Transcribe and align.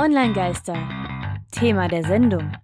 Online-Geister. 0.00 0.74
Thema 1.50 1.88
der 1.88 2.04
Sendung. 2.04 2.56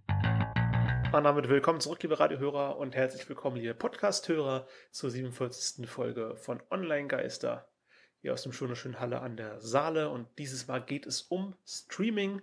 Und 1.12 1.25
damit 1.25 1.49
willkommen 1.49 1.80
zurück, 1.80 2.00
liebe 2.04 2.21
Radiohörer, 2.21 2.76
und 2.76 2.95
herzlich 2.95 3.29
willkommen, 3.29 3.57
liebe 3.57 3.75
Podcast-Hörer, 3.75 4.68
zur 4.92 5.10
47. 5.10 5.91
Folge 5.91 6.36
von 6.36 6.62
Online-Geister. 6.70 7.68
Hier 8.20 8.34
aus 8.34 8.45
dem 8.45 8.52
schönen 8.52 9.00
Halle 9.00 9.20
an 9.20 9.36
der 9.36 9.61
Saale. 9.61 10.11
Und 10.11 10.29
dieses 10.39 10.68
Mal 10.68 10.79
geht 10.79 11.07
es 11.07 11.23
um 11.23 11.57
Streaming. 11.66 12.41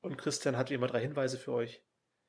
Und 0.00 0.18
Christian 0.18 0.56
hat 0.56 0.68
wie 0.68 0.74
immer 0.74 0.88
drei 0.88 1.00
Hinweise 1.00 1.38
für 1.38 1.52
euch. 1.52 1.84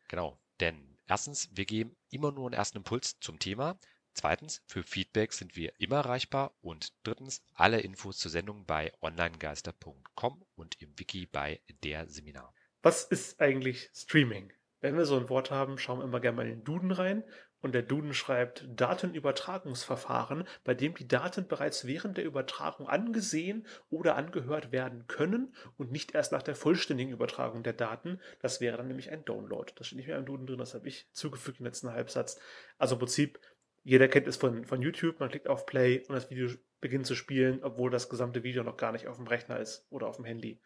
Genau, 0.08 0.38
denn 0.60 1.00
erstens, 1.08 1.50
wir 1.54 1.66
geben 1.66 1.96
immer 2.12 2.32
nur 2.32 2.46
einen 2.46 2.54
ersten 2.54 2.78
Impuls 2.78 3.20
zum 3.20 3.40
Thema. 3.40 3.80
Zweitens, 4.16 4.64
für 4.66 4.82
Feedback 4.82 5.34
sind 5.34 5.56
wir 5.58 5.74
immer 5.78 5.98
erreichbar. 5.98 6.56
Und 6.62 6.94
drittens, 7.04 7.44
alle 7.54 7.82
Infos 7.82 8.18
zur 8.18 8.32
Sendung 8.32 8.66
bei 8.66 8.94
onlinegeister.com 9.02 10.46
und 10.56 10.82
im 10.82 10.98
Wiki 10.98 11.26
bei 11.26 11.60
der 11.84 12.08
Seminar. 12.08 12.54
Was 12.82 13.04
ist 13.04 13.42
eigentlich 13.42 13.92
Streaming? 13.94 14.54
Wenn 14.80 14.96
wir 14.98 15.06
so 15.06 15.18
ein 15.18 15.30
Wort 15.30 15.52
haben, 15.52 15.78
schauen 15.78 16.00
wir 16.00 16.06
immer 16.06 16.20
gerne 16.20 16.38
mal 16.38 16.48
in 16.48 16.60
den 16.60 16.64
Duden 16.64 16.92
rein. 16.92 17.24
Und 17.62 17.74
der 17.74 17.82
Duden 17.82 18.14
schreibt 18.14 18.64
Datenübertragungsverfahren, 18.80 20.48
bei 20.64 20.76
dem 20.76 20.94
die 20.94 21.08
Daten 21.08 21.48
bereits 21.48 21.88
während 21.88 22.18
der 22.18 22.26
Übertragung 22.26 22.88
angesehen 22.88 23.66
oder 23.90 24.16
angehört 24.16 24.72
werden 24.72 25.08
können 25.08 25.56
und 25.76 25.92
nicht 25.92 26.14
erst 26.14 26.32
nach 26.32 26.44
der 26.44 26.56
vollständigen 26.56 27.12
Übertragung 27.12 27.64
der 27.64 27.74
Daten. 27.74 28.22
Das 28.40 28.62
wäre 28.62 28.78
dann 28.78 28.88
nämlich 28.88 29.10
ein 29.10 29.26
Download. 29.26 29.74
Das 29.76 29.88
steht 29.88 29.98
nicht 29.98 30.08
mehr 30.08 30.20
im 30.20 30.26
Duden 30.26 30.46
drin, 30.46 30.60
das 30.60 30.76
habe 30.76 30.88
ich 30.88 31.10
zugefügt 31.12 31.60
im 31.60 31.66
letzten 31.66 31.92
Halbsatz. 31.92 32.40
Also 32.78 32.94
im 32.96 33.00
Prinzip 33.00 33.40
jeder 33.86 34.08
kennt 34.08 34.28
es 34.28 34.36
von, 34.36 34.66
von 34.66 34.82
YouTube, 34.82 35.20
man 35.20 35.30
klickt 35.30 35.48
auf 35.48 35.68
Play 35.68 36.04
und 36.08 36.16
das 36.16 36.32
Video 36.32 36.50
beginnt 36.82 37.06
zu 37.06 37.16
spielen, 37.16 37.64
obwohl 37.64 37.92
das 37.92 38.10
gesamte 38.10 38.44
Video 38.44 38.64
noch 38.64 38.78
gar 38.78 38.92
nicht 38.92 39.08
auf 39.08 39.18
dem 39.18 39.28
Rechner 39.28 39.60
ist 39.60 39.86
oder 39.92 40.08
auf 40.08 40.16
dem 40.16 40.26
Handy. 40.26 40.60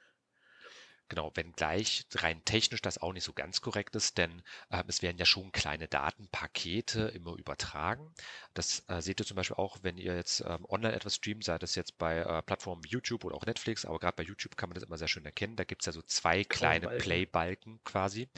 Genau, 1.10 1.32
wenngleich 1.36 2.06
rein 2.16 2.46
technisch 2.46 2.82
das 2.82 3.00
auch 3.00 3.12
nicht 3.12 3.24
so 3.24 3.34
ganz 3.34 3.62
korrekt 3.62 3.96
ist, 3.96 4.18
denn 4.18 4.42
äh, 4.70 4.84
es 4.88 5.02
werden 5.02 5.18
ja 5.18 5.26
schon 5.26 5.52
kleine 5.52 5.88
Datenpakete 5.88 7.12
immer 7.14 7.36
übertragen. 7.36 8.14
Das 8.54 8.86
äh, 8.88 9.02
seht 9.02 9.20
ihr 9.20 9.26
zum 9.26 9.36
Beispiel 9.36 9.58
auch, 9.58 9.80
wenn 9.82 9.98
ihr 9.98 10.16
jetzt 10.16 10.42
ähm, 10.48 10.66
online 10.70 10.96
etwas 10.96 11.16
streamt, 11.16 11.44
sei 11.44 11.58
das 11.58 11.76
jetzt 11.76 11.98
bei 11.98 12.20
äh, 12.20 12.42
Plattformen 12.44 12.86
wie 12.86 12.90
YouTube 12.90 13.26
oder 13.26 13.36
auch 13.36 13.46
Netflix, 13.46 13.86
aber 13.86 14.00
gerade 14.00 14.16
bei 14.16 14.24
YouTube 14.24 14.56
kann 14.56 14.70
man 14.70 14.76
das 14.76 14.84
immer 14.84 14.98
sehr 14.98 15.08
schön 15.08 15.26
erkennen. 15.26 15.58
Da 15.58 15.66
gibt 15.66 15.82
es 15.82 15.88
ja 15.88 15.92
so 15.92 16.04
zwei 16.04 16.44
kleine 16.46 16.88
Playbalken 16.88 17.82
quasi 17.84 18.30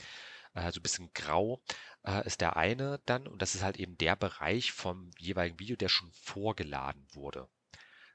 äh, 0.53 0.71
so 0.71 0.79
ein 0.79 0.83
bisschen 0.83 1.11
grau, 1.13 1.61
äh, 2.03 2.25
ist 2.25 2.41
der 2.41 2.57
eine 2.57 2.99
dann. 3.05 3.27
Und 3.27 3.41
das 3.41 3.55
ist 3.55 3.63
halt 3.63 3.77
eben 3.77 3.97
der 3.97 4.15
Bereich 4.15 4.71
vom 4.71 5.11
jeweiligen 5.17 5.59
Video, 5.59 5.75
der 5.75 5.89
schon 5.89 6.11
vorgeladen 6.13 7.05
wurde. 7.13 7.47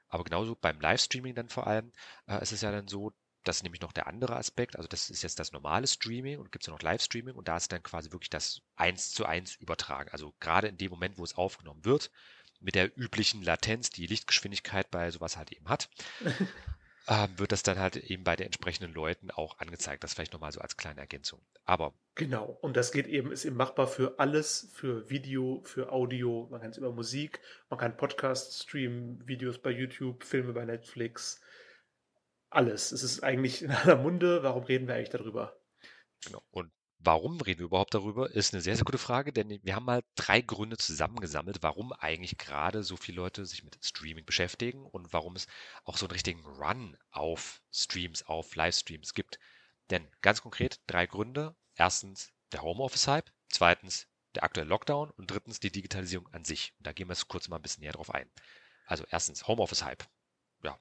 Aber 0.09 0.23
genauso 0.23 0.55
beim 0.55 0.79
Livestreaming 0.79 1.35
dann 1.35 1.49
vor 1.49 1.67
allem 1.67 1.91
äh, 2.27 2.41
ist 2.41 2.51
es 2.53 2.61
ja 2.61 2.71
dann 2.71 2.87
so, 2.87 3.13
das 3.43 3.57
ist 3.57 3.63
nämlich 3.63 3.81
noch 3.81 3.91
der 3.93 4.07
andere 4.07 4.35
Aspekt. 4.35 4.75
Also 4.75 4.87
das 4.87 5.09
ist 5.09 5.23
jetzt 5.23 5.39
das 5.39 5.51
normale 5.51 5.87
Streaming 5.87 6.39
und 6.39 6.51
gibt 6.51 6.63
es 6.63 6.67
ja 6.67 6.73
noch 6.73 6.81
Livestreaming 6.81 7.35
und 7.35 7.47
da 7.47 7.57
ist 7.57 7.71
dann 7.71 7.83
quasi 7.83 8.11
wirklich 8.11 8.29
das 8.29 8.61
eins 8.75 9.11
zu 9.11 9.25
eins 9.25 9.55
übertragen. 9.55 10.09
Also 10.11 10.33
gerade 10.39 10.67
in 10.67 10.77
dem 10.77 10.91
Moment, 10.91 11.17
wo 11.17 11.23
es 11.23 11.35
aufgenommen 11.35 11.85
wird, 11.85 12.11
mit 12.59 12.75
der 12.75 12.97
üblichen 12.97 13.43
Latenz, 13.43 13.89
die 13.89 14.07
Lichtgeschwindigkeit 14.07 14.89
bei 14.91 15.11
sowas 15.11 15.37
halt 15.37 15.51
eben 15.51 15.69
hat. 15.69 15.89
ähm, 17.07 17.39
wird 17.39 17.51
das 17.51 17.63
dann 17.63 17.79
halt 17.79 17.95
eben 17.95 18.23
bei 18.23 18.35
den 18.35 18.47
entsprechenden 18.47 18.93
Leuten 18.93 19.31
auch 19.31 19.57
angezeigt. 19.59 20.03
Das 20.03 20.13
vielleicht 20.13 20.33
nochmal 20.33 20.51
so 20.51 20.59
als 20.59 20.75
kleine 20.75 20.99
Ergänzung. 20.99 21.41
Aber. 21.65 21.93
Genau. 22.15 22.57
Und 22.61 22.75
das 22.75 22.91
geht 22.91 23.07
eben, 23.07 23.31
ist 23.31 23.45
eben 23.45 23.55
machbar 23.55 23.87
für 23.87 24.19
alles, 24.19 24.69
für 24.73 25.09
Video, 25.09 25.61
für 25.63 25.91
Audio. 25.91 26.47
Man 26.51 26.61
kann 26.61 26.71
es 26.71 26.77
über 26.77 26.91
Musik, 26.91 27.39
man 27.69 27.79
kann 27.79 27.95
Podcasts 27.95 28.63
streamen, 28.63 29.25
Videos 29.27 29.57
bei 29.61 29.71
YouTube, 29.71 30.23
Filme 30.23 30.53
bei 30.53 30.65
Netflix. 30.65 31.39
Alles. 32.49 32.91
Es 32.91 33.03
ist 33.03 33.23
eigentlich 33.23 33.61
in 33.61 33.71
aller 33.71 33.97
Munde. 33.97 34.43
Warum 34.43 34.63
reden 34.63 34.87
wir 34.87 34.95
eigentlich 34.95 35.09
darüber? 35.09 35.57
Genau. 36.25 36.41
Und 36.51 36.71
Warum 37.07 37.39
reden 37.39 37.59
wir 37.59 37.67
überhaupt 37.67 37.93
darüber? 37.93 38.29
Ist 38.31 38.53
eine 38.53 38.61
sehr, 38.61 38.75
sehr 38.75 38.83
gute 38.83 38.97
Frage, 38.97 39.31
denn 39.31 39.61
wir 39.63 39.75
haben 39.77 39.85
mal 39.85 40.03
drei 40.15 40.41
Gründe 40.41 40.75
zusammengesammelt, 40.75 41.59
warum 41.61 41.93
eigentlich 41.93 42.37
gerade 42.37 42.83
so 42.83 42.97
viele 42.97 43.21
Leute 43.21 43.45
sich 43.45 43.63
mit 43.63 43.77
Streaming 43.81 44.25
beschäftigen 44.25 44.85
und 44.85 45.13
warum 45.13 45.37
es 45.37 45.47
auch 45.85 45.95
so 45.95 46.05
einen 46.05 46.11
richtigen 46.11 46.45
Run 46.45 46.97
auf 47.11 47.61
Streams, 47.71 48.23
auf 48.23 48.53
Livestreams 48.55 49.13
gibt. 49.13 49.39
Denn 49.89 50.05
ganz 50.21 50.41
konkret 50.41 50.81
drei 50.85 51.05
Gründe. 51.05 51.55
Erstens 51.75 52.33
der 52.51 52.61
Homeoffice-Hype, 52.61 53.31
zweitens 53.47 54.09
der 54.35 54.43
aktuelle 54.43 54.67
Lockdown 54.67 55.09
und 55.11 55.31
drittens 55.31 55.61
die 55.61 55.71
Digitalisierung 55.71 56.27
an 56.33 56.43
sich. 56.43 56.73
Und 56.77 56.87
da 56.87 56.91
gehen 56.91 57.07
wir 57.07 57.13
jetzt 57.13 57.29
kurz 57.29 57.47
mal 57.47 57.55
ein 57.55 57.61
bisschen 57.61 57.83
näher 57.83 57.93
drauf 57.93 58.13
ein. 58.13 58.29
Also 58.85 59.05
erstens 59.09 59.47
Homeoffice-Hype. 59.47 60.03
Ja. 60.61 60.77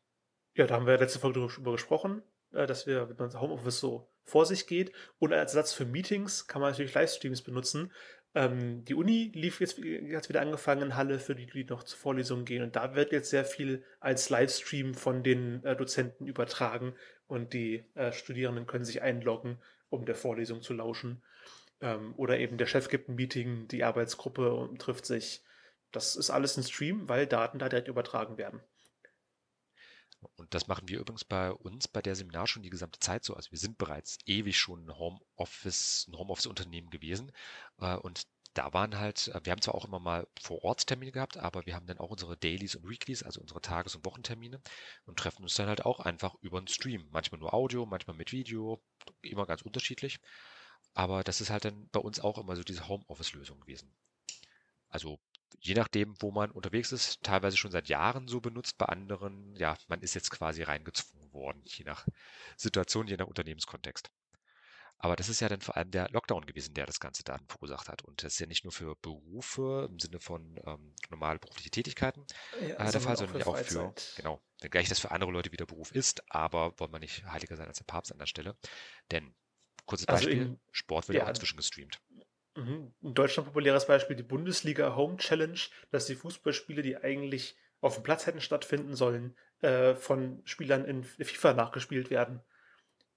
Ja, 0.55 0.67
da 0.67 0.75
haben 0.75 0.87
wir 0.87 0.99
letzte 0.99 1.21
Folge 1.21 1.47
drüber 1.47 1.71
gesprochen. 1.71 2.25
Äh, 2.51 2.67
dass 2.67 2.89
wir, 2.89 3.09
wenn 3.09 3.17
man 3.17 3.41
Homeoffice 3.41 3.79
so 3.79 4.09
vor 4.27 4.45
sich 4.45 4.67
geht. 4.67 4.93
Und 5.19 5.33
als 5.33 5.55
Ersatz 5.55 5.73
für 5.73 5.87
Meetings 5.87 6.47
kann 6.47 6.61
man 6.61 6.71
natürlich 6.71 6.95
Livestreams 6.95 7.43
benutzen. 7.43 7.93
Ähm, 8.35 8.85
die 8.85 8.95
Uni 8.95 9.31
lief 9.35 9.61
jetzt, 9.61 9.79
hat 9.79 10.29
wieder 10.29 10.43
angefangen 10.43 10.83
in 10.83 10.97
Halle, 10.97 11.19
für 11.19 11.35
die, 11.35 11.47
die 11.47 11.65
noch 11.65 11.85
zur 11.85 11.99
Vorlesung 11.99 12.45
gehen. 12.45 12.63
Und 12.63 12.77
da 12.77 12.95
wird 12.95 13.13
jetzt 13.13 13.31
sehr 13.31 13.45
viel 13.45 13.83
als 14.01 14.29
Livestream 14.29 14.95
von 14.95 15.23
den 15.23 15.65
äh, 15.65 15.75
Dozenten 15.75 16.27
übertragen. 16.27 16.95
Und 17.27 17.55
die 17.55 17.85
äh, 17.95 18.13
Studierenden 18.13 18.67
können 18.67 18.85
sich 18.85 19.01
einloggen, 19.01 19.59
um 19.89 20.05
der 20.05 20.17
Vorlesung 20.17 20.61
zu 20.61 20.75
lauschen. 20.75 21.23
Ähm, 21.81 22.15
oder 22.17 22.39
eben 22.39 22.59
der 22.59 22.67
Chef 22.67 22.89
gibt 22.89 23.09
ein 23.09 23.15
Meeting, 23.15 23.69
die 23.69 23.85
Arbeitsgruppe 23.85 24.69
trifft 24.79 25.07
sich. 25.07 25.43
Das 25.93 26.17
ist 26.17 26.31
alles 26.31 26.57
ein 26.57 26.65
Stream, 26.65 27.09
weil 27.09 27.27
Daten 27.27 27.59
da 27.59 27.69
direkt 27.69 27.89
übertragen 27.89 28.37
werden. 28.37 28.61
Und 30.37 30.55
das 30.55 30.67
machen 30.67 30.89
wir 30.89 30.99
übrigens 31.01 31.25
bei 31.25 31.53
uns 31.53 31.89
bei 31.89 32.03
der 32.03 32.17
Seminar 32.17 32.47
schon 32.47 32.63
die 32.63 32.71
gesamte 32.71 32.99
Zeit 33.01 33.25
so. 33.25 33.35
Also 33.35 33.51
wir 33.53 33.59
sind 33.59 33.79
bereits 33.79 34.19
ewig 34.27 34.59
schon 34.59 34.87
ein 34.87 34.99
Homeoffice, 34.99 36.07
ein 36.09 36.17
Homeoffice-Unternehmen 36.17 36.91
gewesen. 36.91 37.33
Äh, 37.81 37.97
und 37.97 38.27
da 38.55 38.73
waren 38.73 38.99
halt, 38.99 39.29
äh, 39.29 39.41
wir 39.45 39.53
haben 39.53 39.61
zwar 39.61 39.75
auch 39.75 39.85
immer 39.85 39.99
mal 40.01 40.27
vor 40.41 40.65
Ort 40.65 40.87
Termine 40.87 41.13
gehabt, 41.13 41.37
aber 41.37 41.67
wir 41.67 41.75
haben 41.75 41.87
dann 41.87 41.99
auch 41.99 42.11
unsere 42.11 42.37
Dailies 42.37 42.75
und 42.75 42.89
Weeklies, 42.89 43.23
also 43.23 43.41
unsere 43.41 43.61
Tages- 43.61 43.95
und 43.95 44.05
Wochentermine 44.05 44.61
und 45.05 45.19
treffen 45.19 45.43
uns 45.43 45.55
dann 45.55 45.69
halt 45.69 45.85
auch 45.85 46.01
einfach 46.01 46.35
über 46.41 46.59
einen 46.59 46.69
Stream. 46.69 47.07
Manchmal 47.11 47.41
nur 47.41 47.55
Audio, 47.55 47.87
manchmal 47.87 48.17
mit 48.17 48.33
Video, 48.33 48.83
immer 49.23 49.47
ganz 49.47 49.63
unterschiedlich. 49.63 50.21
Aber 50.95 51.23
das 51.25 51.41
ist 51.41 51.51
halt 51.51 51.65
dann 51.67 51.89
bei 51.91 52.01
uns 52.01 52.21
auch 52.21 52.39
immer 52.39 52.57
so 52.57 52.63
diese 52.65 52.89
Homeoffice-Lösung 52.89 53.61
gewesen. 53.61 53.95
Also 54.89 55.21
je 55.61 55.75
nachdem, 55.75 56.15
wo 56.21 56.31
man 56.31 56.51
unterwegs 56.51 56.93
ist, 56.93 57.23
teilweise 57.23 57.57
schon 57.57 57.71
seit 57.71 57.89
Jahren 57.89 58.29
so 58.29 58.41
benutzt, 58.41 58.79
bei 58.79 58.87
anderen, 58.87 59.55
ja, 59.57 59.77
man 59.89 60.01
ist 60.01 60.15
jetzt 60.15 60.31
quasi 60.31 60.63
reingezwungen 60.63 61.33
worden, 61.33 61.63
je 61.65 61.85
nach 61.85 62.07
Situation, 62.57 63.07
je 63.07 63.17
nach 63.17 63.27
Unternehmenskontext. 63.27 64.11
Aber 64.99 65.15
das 65.15 65.29
ist 65.29 65.41
ja 65.41 65.49
dann 65.49 65.61
vor 65.61 65.77
allem 65.77 65.91
der 65.91 66.09
Lockdown 66.11 66.47
gewesen, 66.47 66.73
der 66.73 66.87
das 66.87 67.01
Ganze 67.01 67.23
dann 67.23 67.47
verursacht 67.49 67.89
hat. 67.89 68.03
Und 68.03 68.23
das 68.23 68.35
ist 68.35 68.39
ja 68.39 68.47
nicht 68.47 68.65
nur 68.65 68.73
für 68.73 68.97
Berufe 68.97 69.89
im 69.91 69.99
Sinne 69.99 70.21
von 70.21 70.59
ähm, 70.65 70.95
normale 71.11 71.39
berufliche 71.39 71.71
Tätigkeiten 71.71 72.25
ja, 72.63 72.77
äh, 72.77 72.91
der 72.91 73.01
Fall, 73.01 73.17
sondern 73.17 73.43
auch, 73.43 73.49
auch 73.49 73.59
für, 73.59 73.95
genau, 74.17 74.41
wenngleich 74.61 74.89
das 74.89 74.99
für 74.99 75.11
andere 75.11 75.31
Leute 75.31 75.53
wieder 75.53 75.67
Beruf 75.67 75.93
ist, 75.93 76.23
aber 76.33 76.79
wollen 76.79 76.93
wir 76.93 76.99
nicht 76.99 77.25
heiliger 77.27 77.57
sein 77.57 77.69
als 77.69 77.79
der 77.79 77.85
Papst 77.85 78.11
an 78.11 78.19
der 78.19 78.27
Stelle. 78.27 78.57
Denn, 79.11 79.35
kurzes 79.85 80.09
also 80.09 80.25
Beispiel, 80.25 80.43
in, 80.43 80.61
Sport 80.73 81.09
wird 81.09 81.19
ja 81.19 81.25
auch 81.25 81.29
inzwischen 81.29 81.59
gestreamt. 81.59 82.01
Mhm. 82.57 82.93
In 83.03 83.15
Deutschland 83.15 83.47
populäres 83.47 83.87
Beispiel 83.87 84.17
die 84.17 84.23
Bundesliga 84.23 84.97
Home 84.97 85.19
Challenge, 85.19 85.59
dass 85.91 86.07
die 86.07 86.15
Fußballspiele, 86.15 86.83
die 86.83 86.97
eigentlich 86.97 87.57
auf 87.81 87.95
dem 87.95 88.03
Platz 88.03 88.27
hätten 88.27 88.41
stattfinden 88.41 88.95
sollen, 88.95 89.37
äh, 89.61 89.95
von 89.95 90.41
Spielern 90.45 90.85
in 90.85 91.05
FIFA 91.05 91.53
nachgespielt 91.53 92.11
werden 92.11 92.41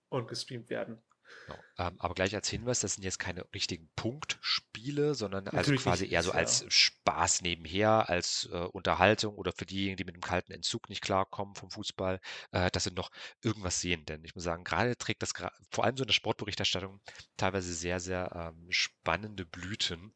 und 0.10 0.28
gestreamt 0.28 0.70
werden. 0.70 1.02
Genau. 1.46 1.60
Ähm, 1.78 1.96
aber 2.00 2.14
gleich 2.14 2.36
als 2.36 2.50
Hinweis, 2.50 2.80
das 2.80 2.96
sind 2.96 3.04
jetzt 3.04 3.20
keine 3.20 3.46
richtigen 3.54 3.90
Punktspiele, 3.96 5.16
sondern 5.16 5.48
also 5.48 5.74
quasi 5.76 6.08
eher 6.08 6.24
so 6.24 6.32
als 6.32 6.62
ja. 6.62 6.70
Spaß 6.70 7.42
nebenher, 7.42 8.10
als 8.10 8.50
äh, 8.52 8.58
Unterhaltung 8.58 9.36
oder 9.36 9.52
für 9.52 9.66
diejenigen, 9.66 9.98
die 9.98 10.04
mit 10.04 10.16
dem 10.16 10.22
kalten 10.22 10.52
Entzug 10.52 10.90
nicht 10.90 11.02
klarkommen 11.02 11.56
vom 11.56 11.72
Fußball, 11.72 12.20
äh, 12.52 12.70
dass 12.72 12.84
sie 12.84 12.92
noch 12.92 13.10
irgendwas 13.42 13.82
sehen. 13.82 14.06
Denn 14.06 14.24
ich 14.24 14.36
muss 14.36 14.44
sagen, 14.44 14.64
gerade 14.64 14.98
trägt 14.98 15.22
das 15.22 15.34
vor 15.72 15.84
allem 15.84 15.98
so 15.98 16.04
in 16.04 16.08
der 16.08 16.14
Sportberichterstattung 16.14 17.00
teilweise 17.38 17.74
sehr, 17.74 18.00
sehr 18.00 18.32
ähm, 18.36 18.68
spannende 18.70 19.46
Blüten, 19.46 20.14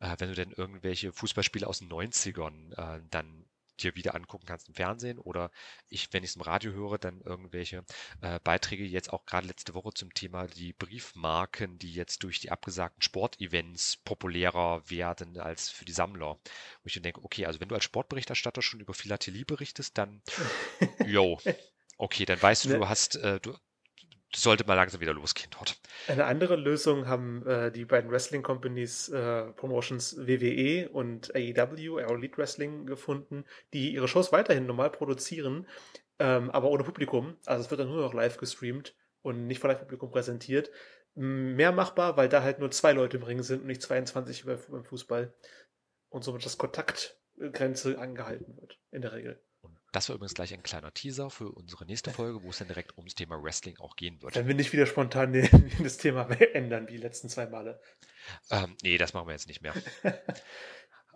äh, 0.00 0.14
wenn 0.18 0.28
du 0.28 0.34
denn 0.34 0.52
irgendwelche 0.52 1.12
Fußballspiele 1.12 1.66
aus 1.66 1.78
den 1.78 1.88
90ern 1.88 2.72
äh, 2.76 3.02
dann 3.10 3.46
dir 3.76 3.94
wieder 3.94 4.14
angucken 4.14 4.46
kannst 4.46 4.68
im 4.68 4.74
Fernsehen 4.74 5.18
oder 5.18 5.50
ich, 5.88 6.12
wenn 6.12 6.24
ich 6.24 6.30
es 6.30 6.36
im 6.36 6.42
Radio 6.42 6.72
höre, 6.72 6.98
dann 6.98 7.20
irgendwelche 7.20 7.84
äh, 8.20 8.40
Beiträge 8.42 8.84
jetzt 8.84 9.12
auch 9.12 9.26
gerade 9.26 9.46
letzte 9.46 9.74
Woche 9.74 9.92
zum 9.94 10.12
Thema 10.14 10.46
die 10.46 10.72
Briefmarken, 10.72 11.78
die 11.78 11.92
jetzt 11.92 12.22
durch 12.22 12.40
die 12.40 12.50
abgesagten 12.50 13.02
Sportevents 13.02 13.96
populärer 13.98 14.88
werden 14.88 15.38
als 15.38 15.70
für 15.70 15.84
die 15.84 15.92
Sammler. 15.92 16.38
Wo 16.82 16.86
ich 16.86 16.94
dann 16.94 17.02
denke, 17.02 17.22
okay, 17.24 17.46
also 17.46 17.60
wenn 17.60 17.68
du 17.68 17.74
als 17.74 17.84
Sportberichterstatter 17.84 18.62
schon 18.62 18.80
über 18.80 18.94
Philatelie 18.94 19.44
berichtest, 19.44 19.98
dann, 19.98 20.22
yo, 21.06 21.38
okay, 21.98 22.24
dann 22.24 22.40
weißt 22.40 22.64
du, 22.64 22.68
ne. 22.70 22.78
du 22.78 22.88
hast, 22.88 23.16
äh, 23.16 23.40
du, 23.40 23.54
sollte 24.34 24.66
mal 24.66 24.74
langsam 24.74 25.00
wieder 25.00 25.14
losgehen 25.14 25.50
dort. 25.56 25.80
Eine 26.08 26.24
andere 26.24 26.56
Lösung 26.56 27.06
haben 27.06 27.46
äh, 27.46 27.70
die 27.70 27.84
beiden 27.84 28.10
Wrestling 28.10 28.42
Companies 28.42 29.08
äh, 29.08 29.44
Promotions 29.52 30.16
WWE 30.18 30.88
und 30.90 31.34
AEW, 31.34 31.98
Aero 31.98 32.14
Elite 32.14 32.36
Wrestling, 32.36 32.86
gefunden, 32.86 33.44
die 33.72 33.92
ihre 33.94 34.08
Shows 34.08 34.32
weiterhin 34.32 34.66
normal 34.66 34.90
produzieren, 34.90 35.66
ähm, 36.18 36.50
aber 36.50 36.70
ohne 36.70 36.84
Publikum. 36.84 37.36
Also 37.46 37.64
es 37.64 37.70
wird 37.70 37.80
dann 37.80 37.88
nur 37.88 38.02
noch 38.02 38.14
live 38.14 38.38
gestreamt 38.38 38.94
und 39.26 39.46
nicht 39.46 39.60
vor 39.60 39.68
Live-Publikum 39.70 40.10
präsentiert. 40.10 40.70
Mehr 41.14 41.72
machbar, 41.72 42.16
weil 42.16 42.28
da 42.28 42.42
halt 42.42 42.60
nur 42.60 42.70
zwei 42.70 42.92
Leute 42.92 43.16
im 43.16 43.22
Ring 43.22 43.42
sind 43.42 43.62
und 43.62 43.66
nicht 43.66 43.82
22 43.82 44.44
beim 44.44 44.84
Fußball. 44.84 45.34
Und 46.10 46.22
somit 46.22 46.44
das 46.44 46.58
Kontaktgrenze 46.58 47.98
angehalten 47.98 48.56
wird, 48.56 48.78
in 48.92 49.02
der 49.02 49.12
Regel. 49.12 49.42
Das 49.96 50.10
war 50.10 50.16
übrigens 50.16 50.34
gleich 50.34 50.52
ein 50.52 50.62
kleiner 50.62 50.92
Teaser 50.92 51.30
für 51.30 51.50
unsere 51.50 51.86
nächste 51.86 52.10
Folge, 52.10 52.42
wo 52.42 52.50
es 52.50 52.58
dann 52.58 52.68
direkt 52.68 52.98
ums 52.98 53.14
Thema 53.14 53.42
Wrestling 53.42 53.78
auch 53.78 53.96
gehen 53.96 54.20
wird. 54.20 54.34
Wenn 54.34 54.46
wir 54.46 54.54
nicht 54.54 54.70
wieder 54.74 54.84
spontan 54.84 55.32
das 55.82 55.96
Thema 55.96 56.28
ändern, 56.38 56.86
wie 56.86 56.92
die 56.92 57.02
letzten 57.02 57.30
zwei 57.30 57.46
Male. 57.46 57.80
Ähm, 58.50 58.76
nee, 58.82 58.98
das 58.98 59.14
machen 59.14 59.26
wir 59.26 59.32
jetzt 59.32 59.48
nicht 59.48 59.62
mehr. 59.62 59.72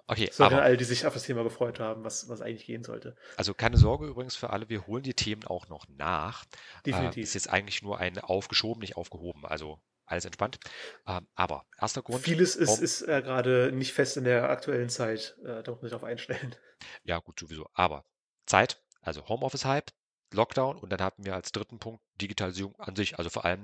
Okay, 0.06 0.28
so 0.32 0.42
aber 0.42 0.62
alle, 0.62 0.76
die 0.76 0.82
sich 0.82 1.06
auf 1.06 1.14
das 1.14 1.22
Thema 1.22 1.44
gefreut 1.44 1.78
haben, 1.78 2.02
was, 2.02 2.28
was 2.28 2.40
eigentlich 2.40 2.66
gehen 2.66 2.82
sollte. 2.82 3.14
Also 3.36 3.54
keine 3.54 3.76
Sorge 3.76 4.08
übrigens 4.08 4.34
für 4.34 4.50
alle, 4.50 4.68
wir 4.68 4.88
holen 4.88 5.04
die 5.04 5.14
Themen 5.14 5.44
auch 5.44 5.68
noch 5.68 5.86
nach. 5.86 6.46
Definitiv. 6.84 7.18
Äh, 7.18 7.20
ist 7.20 7.34
jetzt 7.34 7.48
eigentlich 7.48 7.82
nur 7.82 8.00
ein 8.00 8.18
aufgeschoben, 8.18 8.80
nicht 8.80 8.96
aufgehoben. 8.96 9.46
Also 9.46 9.80
alles 10.06 10.24
entspannt. 10.24 10.58
Ähm, 11.06 11.28
aber 11.36 11.64
erster 11.80 12.02
Grund. 12.02 12.24
Vieles 12.24 12.56
ist, 12.56 12.80
ist 12.80 13.02
äh, 13.02 13.22
gerade 13.22 13.70
nicht 13.70 13.92
fest 13.92 14.16
in 14.16 14.24
der 14.24 14.50
aktuellen 14.50 14.88
Zeit. 14.88 15.36
Äh, 15.44 15.62
da 15.62 15.70
muss 15.70 15.80
man 15.80 15.82
sich 15.82 15.90
darauf 15.90 16.02
einstellen. 16.02 16.56
Ja, 17.04 17.20
gut, 17.20 17.38
sowieso. 17.38 17.68
Aber 17.74 18.04
Zeit, 18.50 18.82
also 19.00 19.28
Homeoffice-Hype, 19.28 19.92
Lockdown 20.32 20.78
und 20.78 20.90
dann 20.90 21.00
hatten 21.00 21.24
wir 21.24 21.34
als 21.34 21.52
dritten 21.52 21.78
Punkt 21.78 22.02
Digitalisierung 22.20 22.78
an 22.78 22.96
sich, 22.96 23.18
also 23.18 23.30
vor 23.30 23.44
allem 23.44 23.62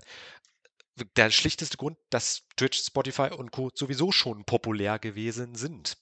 der 1.17 1.31
schlichteste 1.31 1.77
Grund, 1.77 1.99
dass 2.11 2.47
Twitch, 2.57 2.79
Spotify 2.83 3.31
und 3.37 3.51
Co. 3.53 3.71
sowieso 3.75 4.13
schon 4.13 4.45
populär 4.45 4.99
gewesen 4.99 5.55
sind. 5.55 5.99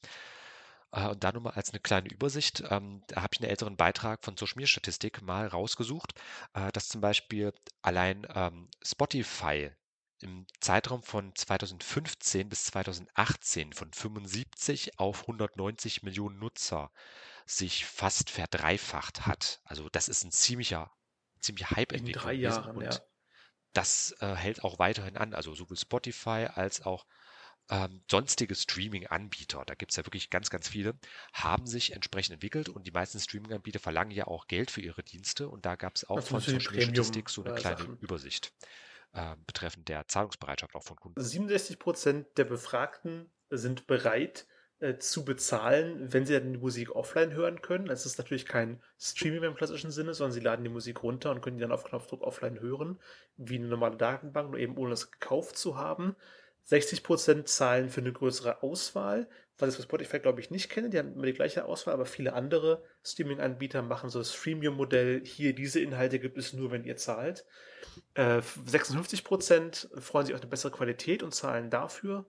Äh, 0.92 1.08
und 1.08 1.24
da 1.24 1.32
nur 1.32 1.42
mal 1.42 1.50
als 1.50 1.70
eine 1.70 1.80
kleine 1.80 2.08
Übersicht, 2.08 2.62
ähm, 2.70 3.02
da 3.08 3.22
habe 3.22 3.30
ich 3.34 3.40
einen 3.40 3.50
älteren 3.50 3.76
Beitrag 3.76 4.24
von 4.24 4.36
Social 4.36 4.56
Media 4.56 4.68
Statistik 4.68 5.22
mal 5.22 5.48
rausgesucht, 5.48 6.12
äh, 6.54 6.70
dass 6.72 6.88
zum 6.88 7.00
Beispiel 7.00 7.52
allein 7.82 8.26
ähm, 8.34 8.68
Spotify 8.84 9.70
im 10.20 10.46
Zeitraum 10.60 11.02
von 11.02 11.34
2015 11.34 12.48
bis 12.48 12.66
2018 12.66 13.72
von 13.72 13.92
75 13.92 14.98
auf 14.98 15.22
190 15.22 16.02
Millionen 16.02 16.38
Nutzer 16.38 16.90
sich 17.46 17.84
fast 17.84 18.30
verdreifacht 18.30 19.26
hat. 19.26 19.60
Also 19.64 19.88
das 19.88 20.08
ist 20.08 20.24
ein 20.24 20.32
ziemlicher, 20.32 20.90
ziemlicher 21.40 21.70
Hype-Entwicklung. 21.70 22.22
In 22.22 22.28
drei 22.28 22.34
Jahren, 22.34 22.76
und 22.76 22.84
ja. 22.84 23.00
das 23.72 24.14
äh, 24.20 24.34
hält 24.34 24.64
auch 24.64 24.78
weiterhin 24.78 25.16
an. 25.16 25.34
Also 25.34 25.54
sowohl 25.54 25.76
Spotify 25.76 26.48
als 26.52 26.82
auch 26.82 27.06
ähm, 27.70 28.02
sonstige 28.10 28.54
Streaming-Anbieter, 28.54 29.64
da 29.66 29.74
gibt 29.74 29.92
es 29.92 29.96
ja 29.96 30.04
wirklich 30.04 30.30
ganz, 30.30 30.50
ganz 30.50 30.68
viele, 30.68 30.98
haben 31.32 31.66
sich 31.66 31.92
entsprechend 31.92 32.34
entwickelt 32.34 32.68
und 32.68 32.86
die 32.86 32.90
meisten 32.90 33.18
Streaming-Anbieter 33.18 33.78
verlangen 33.78 34.10
ja 34.10 34.26
auch 34.26 34.46
Geld 34.46 34.70
für 34.70 34.82
ihre 34.82 35.02
Dienste 35.02 35.48
und 35.48 35.64
da 35.64 35.74
gab 35.74 35.96
es 35.96 36.04
auch 36.04 36.16
Das 36.16 36.28
von 36.28 36.40
Social 36.40 36.72
Media 36.72 36.82
Statistik 36.82 37.30
so 37.30 37.42
eine 37.42 37.54
Premium, 37.54 37.58
äh, 37.58 37.74
kleine 37.74 37.78
Sachen. 37.78 37.98
Übersicht 38.00 38.52
äh, 39.12 39.36
betreffend 39.46 39.88
der 39.88 40.06
Zahlungsbereitschaft 40.08 40.74
auch 40.74 40.82
von 40.82 40.96
Kunden. 40.96 41.20
67 41.22 41.78
Prozent 41.78 42.26
der 42.36 42.44
Befragten 42.44 43.32
sind 43.48 43.86
bereit 43.86 44.46
äh, 44.84 44.98
zu 44.98 45.24
bezahlen, 45.24 46.12
wenn 46.12 46.26
sie 46.26 46.34
dann 46.34 46.52
die 46.52 46.58
Musik 46.58 46.94
offline 46.94 47.32
hören 47.32 47.62
können. 47.62 47.88
Es 47.88 48.04
ist 48.04 48.18
natürlich 48.18 48.44
kein 48.44 48.82
Streaming 48.98 49.42
im 49.44 49.54
klassischen 49.54 49.90
Sinne, 49.90 50.12
sondern 50.12 50.32
sie 50.32 50.40
laden 50.40 50.62
die 50.62 50.70
Musik 50.70 51.02
runter 51.02 51.30
und 51.30 51.40
können 51.40 51.56
die 51.56 51.62
dann 51.62 51.72
auf 51.72 51.84
Knopfdruck 51.84 52.22
offline 52.22 52.60
hören, 52.60 53.00
wie 53.38 53.56
eine 53.56 53.68
normale 53.68 53.96
Datenbank, 53.96 54.50
nur 54.50 54.60
eben 54.60 54.76
ohne 54.76 54.92
es 54.92 55.10
gekauft 55.10 55.56
zu 55.56 55.78
haben. 55.78 56.16
60% 56.68 57.44
zahlen 57.46 57.88
für 57.88 58.02
eine 58.02 58.12
größere 58.12 58.62
Auswahl, 58.62 59.26
was 59.56 59.70
ich 59.70 59.76
für 59.76 59.82
Spotify 59.84 60.18
glaube 60.18 60.40
ich 60.40 60.50
nicht 60.50 60.68
kenne. 60.68 60.90
Die 60.90 60.98
haben 60.98 61.14
immer 61.14 61.26
die 61.26 61.32
gleiche 61.32 61.64
Auswahl, 61.64 61.94
aber 61.94 62.04
viele 62.04 62.34
andere 62.34 62.82
Streaming-Anbieter 63.04 63.80
machen 63.80 64.10
so 64.10 64.18
das 64.18 64.32
Freemium-Modell. 64.32 65.24
Hier, 65.24 65.54
diese 65.54 65.80
Inhalte 65.80 66.18
gibt 66.18 66.36
es 66.36 66.52
nur, 66.52 66.70
wenn 66.70 66.84
ihr 66.84 66.96
zahlt. 66.96 67.46
Äh, 68.12 68.42
56% 68.66 69.98
freuen 69.98 70.26
sich 70.26 70.34
auf 70.34 70.42
eine 70.42 70.50
bessere 70.50 70.72
Qualität 70.72 71.22
und 71.22 71.34
zahlen 71.34 71.70
dafür. 71.70 72.26